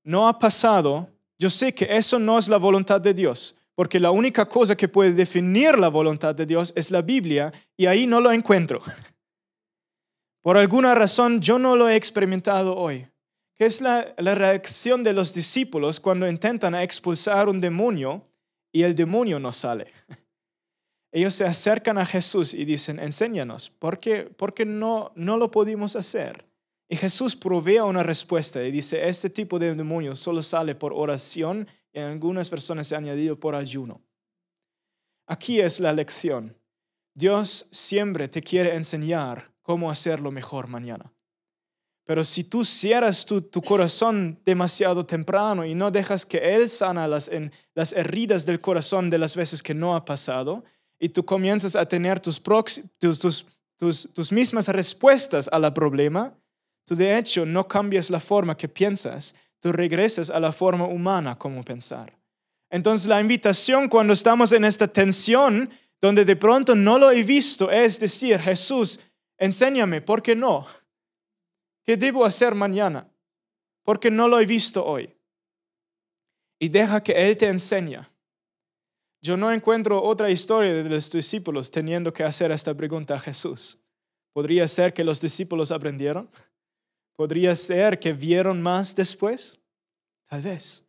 no 0.03 0.27
ha 0.27 0.39
pasado, 0.39 1.09
yo 1.37 1.49
sé 1.49 1.73
que 1.73 1.95
eso 1.95 2.19
no 2.19 2.37
es 2.37 2.49
la 2.49 2.57
voluntad 2.57 2.99
de 2.99 3.13
Dios, 3.13 3.55
porque 3.75 3.99
la 3.99 4.11
única 4.11 4.47
cosa 4.47 4.75
que 4.75 4.87
puede 4.87 5.13
definir 5.13 5.77
la 5.77 5.89
voluntad 5.89 6.35
de 6.35 6.45
Dios 6.45 6.73
es 6.75 6.91
la 6.91 7.01
Biblia 7.01 7.51
y 7.77 7.85
ahí 7.85 8.05
no 8.07 8.19
lo 8.19 8.31
encuentro. 8.31 8.81
Por 10.41 10.57
alguna 10.57 10.95
razón 10.95 11.39
yo 11.39 11.59
no 11.59 11.75
lo 11.75 11.87
he 11.87 11.95
experimentado 11.95 12.75
hoy. 12.75 13.07
¿Qué 13.55 13.65
es 13.65 13.81
la, 13.81 14.13
la 14.17 14.35
reacción 14.35 15.03
de 15.03 15.13
los 15.13 15.33
discípulos 15.33 15.99
cuando 15.99 16.27
intentan 16.27 16.75
expulsar 16.75 17.49
un 17.49 17.59
demonio 17.59 18.23
y 18.71 18.83
el 18.83 18.95
demonio 18.95 19.39
no 19.39 19.51
sale? 19.51 19.91
Ellos 21.11 21.33
se 21.33 21.45
acercan 21.45 21.97
a 21.97 22.05
Jesús 22.05 22.53
y 22.53 22.65
dicen, 22.65 22.99
enséñanos, 22.99 23.69
¿por 23.69 23.99
qué, 23.99 24.23
por 24.23 24.53
qué 24.53 24.65
no, 24.65 25.11
no 25.15 25.37
lo 25.37 25.49
pudimos 25.49 25.95
hacer? 25.95 26.48
Y 26.91 26.97
Jesús 26.97 27.35
provee 27.35 27.79
una 27.79 28.01
respuesta 28.01 28.63
y 28.63 28.71
dice, 28.71 29.07
este 29.07 29.29
tipo 29.29 29.59
de 29.59 29.75
demonio 29.75 30.15
solo 30.15 30.41
sale 30.41 30.73
por 30.73 30.91
oración 30.91 31.67
y 31.93 31.99
en 31.99 32.05
algunas 32.05 32.49
personas 32.49 32.87
se 32.87 32.95
ha 32.95 32.97
añadido 32.97 33.39
por 33.39 33.53
ayuno. 33.53 34.01
Aquí 35.27 35.61
es 35.61 35.79
la 35.79 35.93
lección. 35.93 36.57
Dios 37.13 37.67
siempre 37.71 38.27
te 38.27 38.41
quiere 38.41 38.75
enseñar 38.75 39.51
cómo 39.61 39.91
hacerlo 39.91 40.31
mejor 40.31 40.67
mañana. 40.67 41.13
Pero 42.05 42.23
si 42.23 42.43
tú 42.43 42.65
cierras 42.65 43.23
tu, 43.23 43.61
corazón 43.61 44.39
demasiado 44.43 45.05
temprano 45.05 45.63
y 45.63 45.75
no 45.75 45.91
dejas 45.91 46.25
que 46.25 46.55
Él 46.55 46.67
sana 46.67 47.07
las, 47.07 47.27
en, 47.27 47.51
las 47.75 47.93
heridas 47.93 48.47
del 48.47 48.59
corazón 48.59 49.11
de 49.11 49.19
las 49.19 49.35
veces 49.35 49.61
que 49.61 49.75
no 49.75 49.95
ha 49.95 50.05
pasado, 50.05 50.63
y 50.99 51.09
tú 51.09 51.23
comienzas 51.23 51.75
a 51.75 51.85
tener 51.85 52.19
tus, 52.19 52.41
tus, 52.97 53.45
tus, 53.77 54.09
tus 54.11 54.31
mismas 54.31 54.67
respuestas 54.69 55.47
a 55.51 55.59
la 55.59 55.71
problema, 55.71 56.35
Tú 56.89 56.95
de 56.95 57.19
hecho 57.19 57.45
no 57.45 57.67
cambias 57.67 58.09
la 58.09 58.19
forma 58.19 58.57
que 58.57 58.67
piensas, 58.67 59.35
tú 59.59 59.71
regresas 59.71 60.31
a 60.31 60.39
la 60.39 60.51
forma 60.51 60.87
humana 60.87 61.37
como 61.37 61.63
pensar. 61.63 62.17
Entonces 62.67 63.07
la 63.07 63.21
invitación 63.21 63.87
cuando 63.87 64.13
estamos 64.13 64.51
en 64.53 64.65
esta 64.65 64.87
tensión, 64.87 65.69
donde 66.01 66.25
de 66.25 66.35
pronto 66.35 66.73
no 66.73 66.97
lo 66.97 67.11
he 67.11 67.21
visto, 67.21 67.69
es 67.69 67.99
decir, 67.99 68.39
Jesús, 68.39 68.99
enséñame, 69.37 70.01
¿por 70.01 70.23
qué 70.23 70.35
no? 70.35 70.65
¿Qué 71.85 71.95
debo 71.95 72.25
hacer 72.25 72.55
mañana? 72.55 73.07
Porque 73.83 74.09
no 74.09 74.27
lo 74.27 74.39
he 74.39 74.47
visto 74.47 74.83
hoy. 74.83 75.15
Y 76.57 76.69
deja 76.69 77.03
que 77.03 77.11
Él 77.11 77.37
te 77.37 77.49
enseñe. 77.49 77.99
Yo 79.21 79.37
no 79.37 79.51
encuentro 79.51 80.01
otra 80.01 80.31
historia 80.31 80.73
de 80.73 80.89
los 80.89 81.11
discípulos 81.11 81.69
teniendo 81.69 82.11
que 82.11 82.23
hacer 82.23 82.51
esta 82.51 82.73
pregunta 82.73 83.13
a 83.13 83.19
Jesús. 83.19 83.77
¿Podría 84.33 84.67
ser 84.67 84.91
que 84.91 85.03
los 85.03 85.21
discípulos 85.21 85.71
aprendieron? 85.71 86.27
¿Podría 87.19 87.53
ser 87.53 87.99
que 87.99 88.13
vieron 88.13 88.61
más 88.61 88.95
después? 88.95 89.59
Tal 90.29 90.41
vez. 90.41 90.87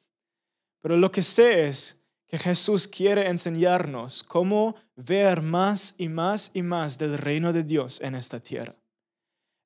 Pero 0.81 0.97
lo 0.97 1.11
que 1.11 1.23
sé 1.23 1.67
es 1.67 2.05
que 2.25 2.39
Jesús 2.39 2.87
quiere 2.87 3.29
enseñarnos 3.29 4.23
cómo 4.23 4.77
ver 4.95 5.43
más 5.43 5.97
y 5.99 6.09
más 6.09 6.53
y 6.55 6.63
más 6.63 6.99
del 6.99 7.19
reino 7.19 7.53
de 7.53 7.65
Dios 7.65 8.01
en 8.01 8.15
esta 8.15 8.39
tierra. 8.39 8.77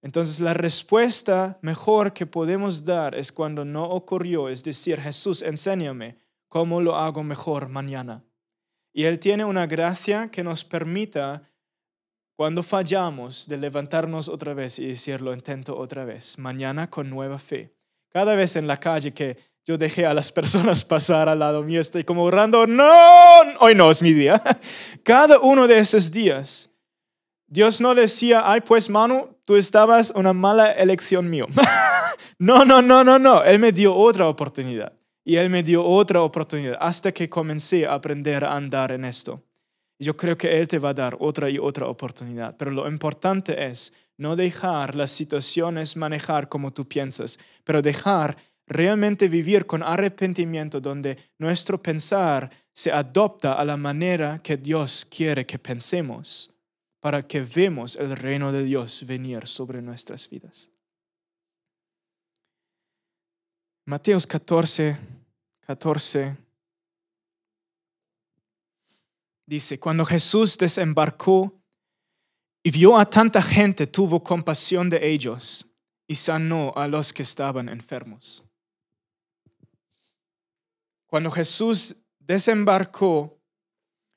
Entonces 0.01 0.41
la 0.41 0.55
respuesta 0.55 1.59
mejor 1.61 2.15
que 2.15 2.25
podemos 2.25 2.83
dar 2.83 3.15
es 3.15 3.31
cuando 3.31 3.67
no 3.67 3.85
ocurrió, 3.85 4.49
es 4.49 4.65
decir, 4.65 4.99
Jesús, 4.99 5.43
enséñame 5.43 6.17
cómo 6.49 6.81
lo 6.81 6.97
hago 6.97 7.23
mejor 7.23 7.69
mañana. 7.69 8.25
Y 8.91 9.05
Él 9.05 9.19
tiene 9.19 9.45
una 9.45 9.67
gracia 9.67 10.31
que 10.31 10.43
nos 10.43 10.65
permita 10.65 11.43
cuando 12.37 12.63
fallamos 12.63 13.47
de 13.47 13.57
levantarnos 13.57 14.29
otra 14.29 14.55
vez 14.55 14.79
y 14.79 14.89
decirlo, 14.89 15.33
intento 15.33 15.77
otra 15.77 16.05
vez, 16.05 16.39
mañana 16.39 16.91
con 16.91 17.09
nueva 17.09 17.39
fe. 17.39 17.73
Cada 18.11 18.35
vez 18.35 18.57
en 18.57 18.67
la 18.67 18.77
calle 18.77 19.13
que 19.13 19.37
yo 19.65 19.79
dejé 19.79 20.05
a 20.05 20.15
las 20.15 20.33
personas 20.39 20.85
pasar 20.85 21.29
al 21.29 21.39
lado 21.39 21.63
mío, 21.63 21.81
estoy 21.81 22.05
como 22.05 22.25
orando, 22.25 22.67
no, 22.67 22.85
hoy 23.61 23.75
no 23.75 23.91
es 23.91 24.03
mi 24.03 24.13
día. 24.13 24.43
Cada 25.05 25.39
uno 25.39 25.69
de 25.69 25.79
esos 25.79 26.11
días, 26.11 26.71
Dios 27.47 27.81
no 27.81 27.95
decía, 27.95 28.43
ay, 28.45 28.63
pues 28.63 28.91
Manu, 28.91 29.37
tú 29.45 29.57
estabas 29.57 30.13
una 30.17 30.33
mala 30.33 30.73
elección 30.73 31.31
mío. 31.31 31.47
no, 32.39 32.65
no, 32.65 32.83
no, 32.83 33.05
no, 33.05 33.19
no. 33.19 33.45
Él 33.45 33.61
me 33.61 33.71
dio 33.71 33.95
otra 33.95 34.29
oportunidad. 34.29 34.93
Y 35.27 35.37
Él 35.37 35.49
me 35.49 35.63
dio 35.63 35.83
otra 35.85 36.21
oportunidad 36.23 36.77
hasta 36.81 37.13
que 37.13 37.31
comencé 37.31 37.87
a 37.87 37.95
aprender 37.95 38.45
a 38.45 38.57
andar 38.57 38.93
en 38.93 39.05
esto. 39.07 39.43
Yo 40.05 40.15
creo 40.15 40.37
que 40.37 40.61
Él 40.61 40.69
te 40.69 40.79
va 40.79 40.91
a 40.91 40.95
dar 40.95 41.17
otra 41.19 41.49
y 41.49 41.59
otra 41.59 41.87
oportunidad, 41.89 42.57
pero 42.59 42.71
lo 42.71 42.87
importante 42.87 43.67
es 43.67 43.95
no 44.19 44.37
dejar 44.37 44.95
las 44.95 45.11
situaciones 45.11 45.97
manejar 45.97 46.51
como 46.51 46.75
tú 46.75 46.87
piensas, 46.87 47.39
pero 47.65 47.81
dejar 47.81 48.37
realmente 48.67 49.29
vivir 49.29 49.65
con 49.65 49.83
arrepentimiento 49.83 50.79
donde 50.79 51.17
nuestro 51.39 51.83
pensar 51.83 52.51
se 52.75 52.93
adopta 52.93 53.55
a 53.55 53.65
la 53.65 53.79
manera 53.79 54.41
que 54.43 54.59
Dios 54.59 55.07
quiere 55.11 55.47
que 55.47 55.59
pensemos 55.59 56.53
para 57.01 57.23
que 57.23 57.41
vemos 57.41 57.97
el 57.97 58.15
reino 58.15 58.53
de 58.53 58.63
Dios 58.63 59.07
venir 59.07 59.47
sobre 59.47 59.81
nuestras 59.81 60.29
vidas. 60.29 60.71
Mateos 63.87 64.27
14, 64.27 64.99
14. 65.61 66.44
Dice, 69.47 69.79
cuando 69.79 70.05
Jesús 70.05 70.57
desembarcó 70.57 71.61
y 72.63 72.71
vio 72.71 72.97
a 72.97 73.09
tanta 73.09 73.43
gente, 73.43 73.87
tuvo 73.87 74.23
compasión 74.23 74.89
de 74.89 75.07
ellos 75.07 75.67
y 76.07 76.15
sanó 76.15 76.73
a 76.77 76.89
los 76.89 77.13
que 77.13 77.23
estaban 77.23 77.69
enfermos. 77.69 78.43
Cuando 81.07 81.31
Jesús 81.31 81.97
desembarcó 82.19 83.39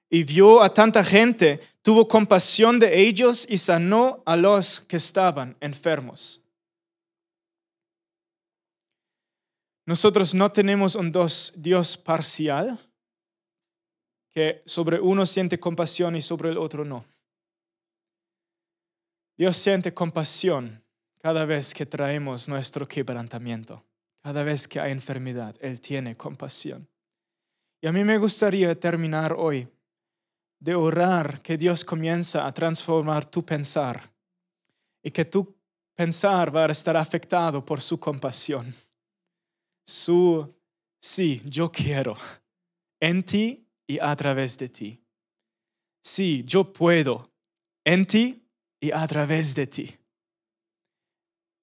y 0.10 0.24
vio 0.24 0.64
a 0.64 0.74
tanta 0.74 1.04
gente, 1.04 1.60
tuvo 1.82 2.08
compasión 2.08 2.80
de 2.80 3.02
ellos 3.02 3.46
y 3.50 3.58
sanó 3.58 4.24
a 4.26 4.38
los 4.38 4.80
que 4.80 4.96
estaban 4.96 5.58
enfermos. 5.60 6.42
Nosotros 9.86 10.34
no 10.34 10.52
tenemos 10.52 10.96
un 10.96 11.12
Dios 11.56 11.98
parcial, 11.98 12.80
que 14.38 14.62
sobre 14.68 15.00
uno 15.00 15.26
siente 15.26 15.60
compasión 15.60 16.16
y 16.16 16.22
sobre 16.22 16.52
el 16.52 16.60
otro 16.60 16.86
no. 16.86 17.04
Dios 19.36 19.58
siente 19.58 19.96
compasión 19.96 20.84
cada 21.18 21.44
vez 21.46 21.74
que 21.74 21.88
traemos 21.88 22.48
nuestro 22.48 22.88
quebrantamiento, 22.88 23.84
cada 24.22 24.44
vez 24.44 24.68
que 24.68 24.80
hay 24.80 24.92
enfermedad, 24.92 25.56
Él 25.60 25.82
tiene 25.82 26.16
compasión. 26.16 26.88
Y 27.82 27.88
a 27.88 27.92
mí 27.92 28.04
me 28.04 28.20
gustaría 28.20 28.80
terminar 28.80 29.34
hoy 29.34 29.68
de 30.60 30.76
orar 30.76 31.42
que 31.42 31.58
Dios 31.58 31.84
comienza 31.84 32.46
a 32.46 32.54
transformar 32.54 33.26
tu 33.26 33.44
pensar 33.44 34.08
y 35.02 35.10
que 35.10 35.26
tu 35.26 35.58
pensar 35.96 36.56
va 36.56 36.66
a 36.66 36.72
estar 36.72 36.96
afectado 36.96 37.66
por 37.66 37.82
su 37.82 38.00
compasión. 38.00 38.72
Su, 39.84 40.56
sí, 41.00 41.42
yo 41.44 41.72
quiero, 41.72 42.16
en 43.00 43.24
ti 43.24 43.67
y 43.88 44.00
a 44.00 44.16
través 44.16 44.58
de 44.58 44.70
ti. 44.70 45.02
Sí, 46.04 46.44
yo 46.46 46.72
puedo, 46.72 47.32
en 47.86 48.06
ti 48.06 48.48
y 48.80 48.92
a 48.92 49.08
través 49.08 49.56
de 49.56 49.68
ti. 49.68 49.98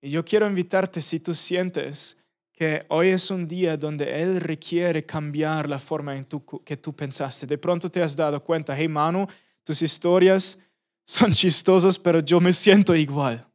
Y 0.03 0.11
yo 0.11 0.25
quiero 0.25 0.49
invitarte 0.49 1.01
si 1.01 1.20
tú 1.20 1.35
sientes 1.35 2.18
que 2.53 2.85
hoy 2.89 3.09
es 3.09 3.31
un 3.31 3.47
día 3.49 3.77
donde 3.77 4.22
Él 4.22 4.41
requiere 4.41 5.05
cambiar 5.05 5.68
la 5.68 5.79
forma 5.79 6.16
en 6.16 6.25
que 6.64 6.77
tú 6.77 6.95
pensaste. 6.95 7.47
De 7.47 7.59
pronto 7.59 7.89
te 7.89 8.03
has 8.03 8.14
dado 8.14 8.43
cuenta, 8.43 8.77
hey 8.77 8.89
Manu, 8.89 9.27
tus 9.64 9.83
historias 9.83 10.59
son 11.07 11.33
chistosas, 11.33 11.99
pero 11.99 12.20
yo 12.20 12.41
me 12.41 12.53
siento 12.53 12.95
igual. 12.95 13.47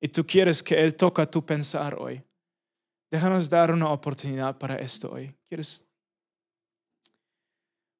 Y 0.00 0.08
tú 0.08 0.24
quieres 0.24 0.62
que 0.62 0.80
Él 0.82 0.94
toque 0.94 1.26
tu 1.26 1.44
pensar 1.44 1.96
hoy. 1.98 2.22
Déjanos 3.10 3.48
dar 3.48 3.72
una 3.72 3.90
oportunidad 3.90 4.58
para 4.58 4.76
esto 4.76 5.10
hoy. 5.10 5.34
¿Quieres? 5.48 5.87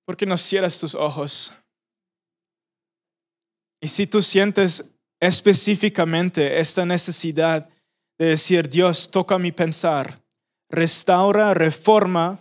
¿Por 0.09 0.17
qué 0.17 0.25
no 0.25 0.39
cierras 0.39 0.81
tus 0.81 0.95
ojos? 0.95 1.53
Y 3.79 3.89
si 3.89 4.07
tú 4.07 4.23
sientes 4.23 4.83
específicamente 5.21 6.59
esta 6.61 6.87
necesidad 6.87 7.69
de 8.17 8.29
decir, 8.29 8.71
Dios, 8.71 9.11
toca 9.11 9.39
mi 9.39 9.53
pensar, 9.53 10.23
restaura, 10.71 11.53
reforma 11.53 12.41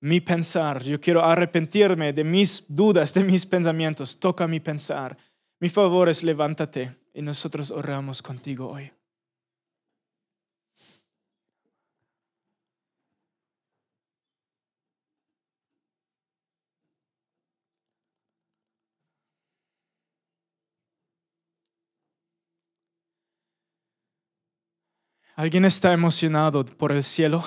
mi 0.00 0.20
pensar. 0.20 0.82
Yo 0.82 1.00
quiero 1.00 1.24
arrepentirme 1.24 2.12
de 2.12 2.24
mis 2.24 2.64
dudas, 2.66 3.14
de 3.14 3.22
mis 3.22 3.46
pensamientos, 3.46 4.18
toca 4.18 4.48
mi 4.48 4.58
pensar. 4.58 5.16
Mi 5.60 5.68
favor 5.68 6.08
es 6.08 6.24
levántate 6.24 6.96
y 7.14 7.22
nosotros 7.22 7.70
oramos 7.70 8.20
contigo 8.20 8.70
hoy. 8.70 8.90
¿Alguien 25.38 25.64
está 25.64 25.92
emocionado 25.92 26.64
por 26.64 26.90
el 26.90 27.04
cielo? 27.04 27.44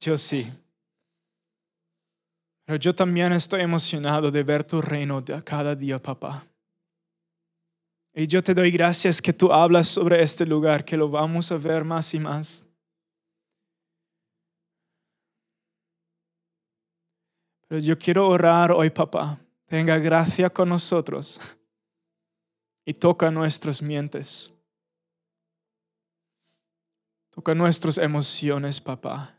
Yo 0.00 0.18
sí. 0.18 0.52
Pero 2.64 2.76
yo 2.76 2.92
también 2.92 3.32
estoy 3.32 3.60
emocionado 3.60 4.32
de 4.32 4.42
ver 4.42 4.64
tu 4.64 4.80
reino 4.80 5.22
cada 5.44 5.76
día, 5.76 6.02
papá. 6.02 6.44
Y 8.12 8.26
yo 8.26 8.42
te 8.42 8.52
doy 8.52 8.72
gracias 8.72 9.22
que 9.22 9.32
tú 9.32 9.52
hablas 9.52 9.86
sobre 9.86 10.20
este 10.20 10.44
lugar, 10.44 10.84
que 10.84 10.96
lo 10.96 11.08
vamos 11.08 11.52
a 11.52 11.56
ver 11.56 11.84
más 11.84 12.12
y 12.14 12.18
más. 12.18 12.66
Pero 17.68 17.80
yo 17.80 17.96
quiero 17.96 18.28
orar 18.28 18.72
hoy, 18.72 18.90
papá. 18.90 19.38
Tenga 19.66 19.98
gracia 19.98 20.50
con 20.50 20.68
nosotros 20.68 21.40
y 22.84 22.92
toca 22.92 23.30
nuestras 23.30 23.80
mientes. 23.80 24.57
Toca 27.38 27.54
nuestras 27.54 27.98
emociones, 27.98 28.80
papá. 28.80 29.38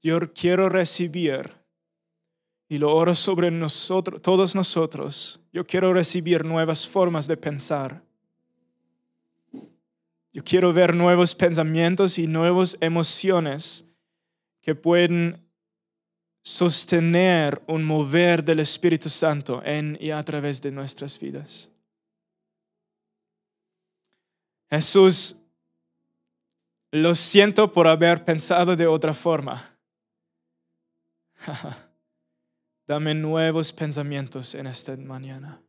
Yo 0.00 0.32
quiero 0.32 0.68
recibir 0.68 1.50
y 2.68 2.78
lo 2.78 2.94
oro 2.94 3.16
sobre 3.16 3.50
nosotros, 3.50 4.22
todos 4.22 4.54
nosotros. 4.54 5.40
Yo 5.52 5.66
quiero 5.66 5.92
recibir 5.92 6.44
nuevas 6.44 6.86
formas 6.86 7.26
de 7.26 7.36
pensar. 7.36 8.00
Yo 10.32 10.44
quiero 10.44 10.72
ver 10.72 10.94
nuevos 10.94 11.34
pensamientos 11.34 12.16
y 12.20 12.28
nuevas 12.28 12.76
emociones 12.80 13.90
que 14.62 14.76
pueden 14.76 15.44
sostener 16.42 17.60
un 17.66 17.84
mover 17.84 18.44
del 18.44 18.60
Espíritu 18.60 19.08
Santo 19.08 19.60
en 19.64 19.98
y 20.00 20.12
a 20.12 20.24
través 20.24 20.62
de 20.62 20.70
nuestras 20.70 21.18
vidas. 21.18 21.72
Jesús, 24.70 25.36
lo 26.92 27.14
siento 27.14 27.70
por 27.72 27.88
haber 27.88 28.24
pensado 28.24 28.76
de 28.76 28.86
otra 28.86 29.12
forma. 29.14 29.76
Dame 32.86 33.14
nuevos 33.14 33.72
pensamientos 33.72 34.54
en 34.54 34.66
esta 34.66 34.96
mañana. 34.96 35.60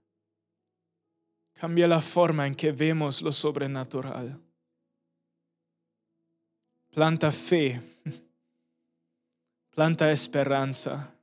Cambia 1.54 1.88
la 1.88 2.02
forma 2.02 2.48
en 2.48 2.56
que 2.56 2.72
vemos 2.72 3.22
lo 3.22 3.32
sobrenatural. 3.32 4.40
Planta 6.92 7.32
fe. 7.32 7.82
Planta 9.70 10.12
esperanza. 10.12 11.16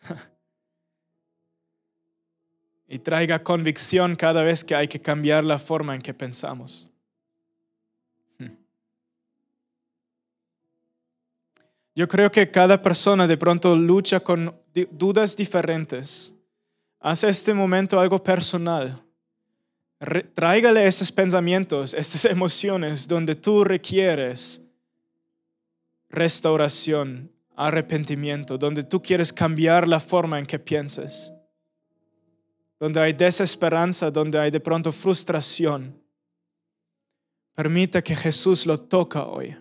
y 2.88 2.98
traiga 2.98 3.42
convicción 3.42 4.14
cada 4.14 4.42
vez 4.42 4.64
que 4.64 4.74
hay 4.74 4.88
que 4.88 5.00
cambiar 5.00 5.44
la 5.44 5.58
forma 5.58 5.94
en 5.94 6.02
que 6.02 6.14
pensamos. 6.14 6.90
Yo 11.94 12.06
creo 12.06 12.30
que 12.30 12.50
cada 12.50 12.80
persona 12.82 13.26
de 13.26 13.38
pronto 13.38 13.74
lucha 13.74 14.20
con 14.20 14.54
dudas 14.90 15.34
diferentes. 15.34 16.34
Hace 17.00 17.28
este 17.30 17.54
momento 17.54 17.98
algo 17.98 18.22
personal. 18.22 19.02
tráigale 20.34 20.86
esos 20.86 21.10
pensamientos, 21.10 21.94
estas 21.94 22.24
emociones 22.26 23.08
donde 23.08 23.34
tú 23.34 23.64
requieres 23.64 24.62
restauración, 26.10 27.32
arrepentimiento, 27.56 28.58
donde 28.58 28.82
tú 28.82 29.00
quieres 29.00 29.32
cambiar 29.32 29.88
la 29.88 29.98
forma 29.98 30.38
en 30.38 30.44
que 30.44 30.58
piensas 30.58 31.35
donde 32.78 33.00
hay 33.00 33.12
desesperanza, 33.12 34.10
donde 34.10 34.38
hay 34.38 34.50
de 34.50 34.60
pronto 34.60 34.92
frustración. 34.92 36.02
Permita 37.54 38.02
que 38.02 38.14
Jesús 38.14 38.66
lo 38.66 38.76
toca 38.76 39.26
hoy. 39.26 39.56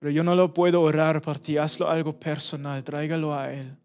Pero 0.00 0.10
yo 0.10 0.24
no 0.24 0.34
lo 0.34 0.52
puedo 0.52 0.82
orar 0.82 1.20
por 1.20 1.38
ti, 1.38 1.56
hazlo 1.56 1.88
algo 1.88 2.18
personal, 2.18 2.82
tráigalo 2.82 3.34
a 3.34 3.52
Él. 3.52 3.76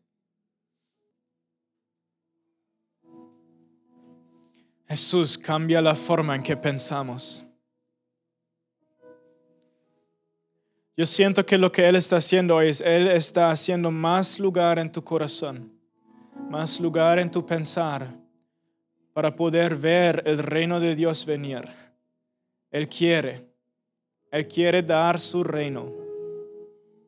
Jesús 4.87 5.37
cambia 5.37 5.81
la 5.81 5.95
forma 5.95 6.35
en 6.35 6.43
que 6.43 6.55
pensamos. 6.55 7.43
Yo 10.95 11.07
siento 11.07 11.43
que 11.43 11.57
lo 11.57 11.71
que 11.71 11.87
Él 11.87 11.95
está 11.95 12.17
haciendo 12.17 12.57
hoy 12.57 12.69
es, 12.69 12.81
Él 12.81 13.07
está 13.07 13.49
haciendo 13.49 13.89
más 13.89 14.39
lugar 14.39 14.77
en 14.77 14.91
tu 14.91 15.03
corazón 15.03 15.72
más 16.53 16.79
lugar 16.79 17.17
en 17.17 17.31
tu 17.31 17.43
pensar 17.43 18.07
para 19.11 19.35
poder 19.35 19.75
ver 19.75 20.21
el 20.23 20.37
reino 20.37 20.79
de 20.79 20.95
Dios 20.95 21.25
venir. 21.25 21.63
Él 22.69 22.87
quiere, 22.87 23.49
Él 24.29 24.47
quiere 24.47 24.83
dar 24.83 25.19
su 25.19 25.43
reino, 25.43 25.87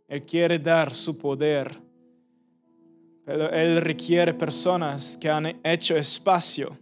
Él 0.07 0.23
quiere 0.23 0.57
dar 0.57 0.91
su 0.91 1.15
poder, 1.15 1.79
pero 3.23 3.47
Él 3.51 3.81
requiere 3.81 4.33
personas 4.33 5.15
que 5.15 5.29
han 5.29 5.61
hecho 5.63 5.95
espacio, 5.95 6.75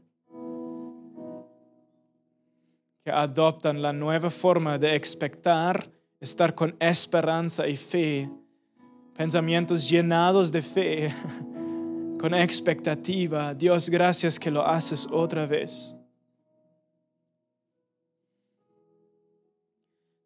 que 3.04 3.12
adoptan 3.12 3.82
la 3.82 3.92
nueva 3.92 4.30
forma 4.30 4.78
de 4.78 4.96
expectar, 4.96 5.92
estar 6.18 6.56
con 6.56 6.78
esperanza 6.80 7.68
y 7.68 7.76
fe, 7.76 8.30
pensamientos 9.18 9.90
llenados 9.90 10.50
de 10.50 10.62
fe, 10.62 11.14
con 12.24 12.34
expectativa. 12.36 13.54
Dios, 13.54 13.90
gracias 13.90 14.40
que 14.40 14.50
lo 14.50 14.66
haces 14.66 15.06
otra 15.12 15.46
vez. 15.46 15.94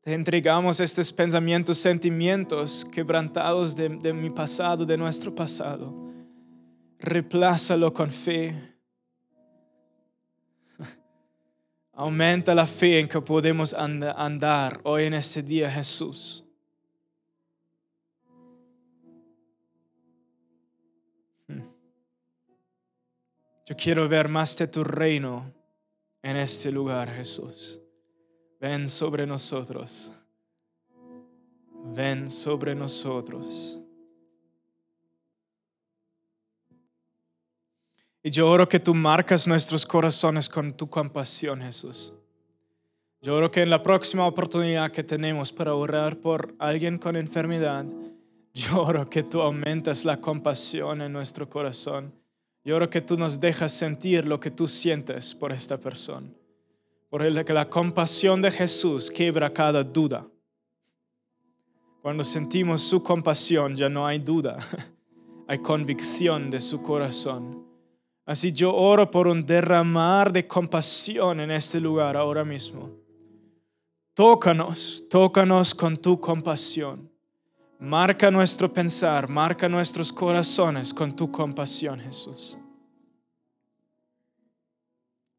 Te 0.01 0.13
entregamos 0.13 0.79
estos 0.79 1.11
pensamientos, 1.11 1.79
sentimientos 1.79 2.85
quebrantados 2.85 3.75
de, 3.75 3.89
de 3.89 4.13
mi 4.13 4.29
pasado, 4.29 4.85
de 4.85 4.95
nuestro 4.95 5.33
pasado. 5.33 5.91
Replázalo 6.99 7.91
con 7.91 8.11
fe. 8.11 8.53
Aumenta 11.93 12.53
la 12.53 12.67
fe 12.67 12.99
en 12.99 13.07
que 13.07 13.19
podemos 13.21 13.73
andar 13.73 14.81
hoy 14.83 15.05
en 15.05 15.15
este 15.15 15.41
día, 15.41 15.67
Jesús. 15.67 16.46
Yo 23.68 23.76
quiero 23.76 24.07
ver 24.07 24.30
más 24.30 24.55
de 24.55 24.65
tu 24.68 24.82
reino 24.82 25.53
en 26.24 26.38
este 26.38 26.72
lugar, 26.72 27.11
Jesús. 27.11 27.78
Ven 28.61 28.88
sobre 28.88 29.28
nosotros. 29.28 30.13
Ven 31.93 32.32
sobre 32.32 32.74
nosotros. 32.74 33.78
Y 38.24 38.32
yo 38.32 38.49
oro 38.49 38.70
que 38.70 38.80
tú 38.80 38.95
marcas 38.95 39.45
nuestros 39.49 39.86
corazones 39.86 40.47
con 40.47 40.72
tu 40.72 40.89
compasión, 40.89 41.61
Jesús. 41.61 42.13
Yo 43.22 43.36
oro 43.36 43.51
que 43.51 43.63
en 43.63 43.70
la 43.70 43.84
próxima 43.84 44.26
oportunidad 44.26 44.93
que 44.93 45.03
tenemos 45.03 45.51
para 45.51 45.74
orar 45.74 46.15
por 46.15 46.55
alguien 46.57 46.97
con 46.97 47.18
enfermedad, 47.18 47.84
yo 48.53 48.82
oro 48.82 49.09
que 49.09 49.24
tú 49.24 49.41
aumentas 49.41 50.05
la 50.05 50.22
compasión 50.22 51.01
en 51.01 51.11
nuestro 51.11 51.49
corazón. 51.49 52.16
Yo 52.68 52.76
oro 52.76 52.89
que 52.89 52.99
tú 52.99 53.15
nos 53.15 53.39
dejas 53.39 53.72
sentir 53.72 54.28
lo 54.28 54.41
que 54.41 54.51
tú 54.51 54.68
sientes 54.68 55.34
por 55.34 55.53
esta 55.53 55.78
persona. 55.78 56.28
Porque 57.09 57.53
la 57.53 57.70
compasión 57.70 58.41
de 58.41 58.51
Jesús 58.51 59.09
quiebra 59.09 59.53
cada 59.53 59.86
duda. 59.86 60.28
Cuando 62.01 62.26
sentimos 62.26 62.82
su 62.82 63.01
compasión 63.01 63.74
ya 63.74 63.88
no 63.88 64.05
hay 64.05 64.20
duda, 64.20 64.57
hay 65.47 65.59
convicción 65.59 66.49
de 66.49 66.59
su 66.59 66.84
corazón. 66.84 67.65
Así 68.26 68.51
yo 68.51 68.76
oro 68.76 69.09
por 69.09 69.30
un 69.30 69.45
derramar 69.45 70.34
de 70.34 70.45
compasión 70.45 71.39
en 71.39 71.51
este 71.51 71.80
lugar 71.80 72.18
ahora 72.18 72.43
mismo. 72.43 72.91
Tócanos, 74.13 75.05
tócanos 75.09 75.74
con 75.74 75.95
tu 75.95 76.20
compasión. 76.20 77.09
Marca 77.80 78.32
nuestro 78.32 78.71
pensar, 78.71 79.30
marca 79.30 79.69
nuestros 79.69 80.11
corazones 80.11 80.93
con 80.93 81.15
tu 81.15 81.32
compasión, 81.32 81.99
Jesús. 81.99 82.57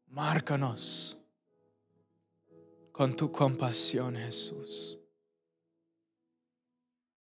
Márcanos 0.07 1.17
con 2.91 3.15
tu 3.15 3.31
compasión, 3.31 4.15
Jesús. 4.15 4.98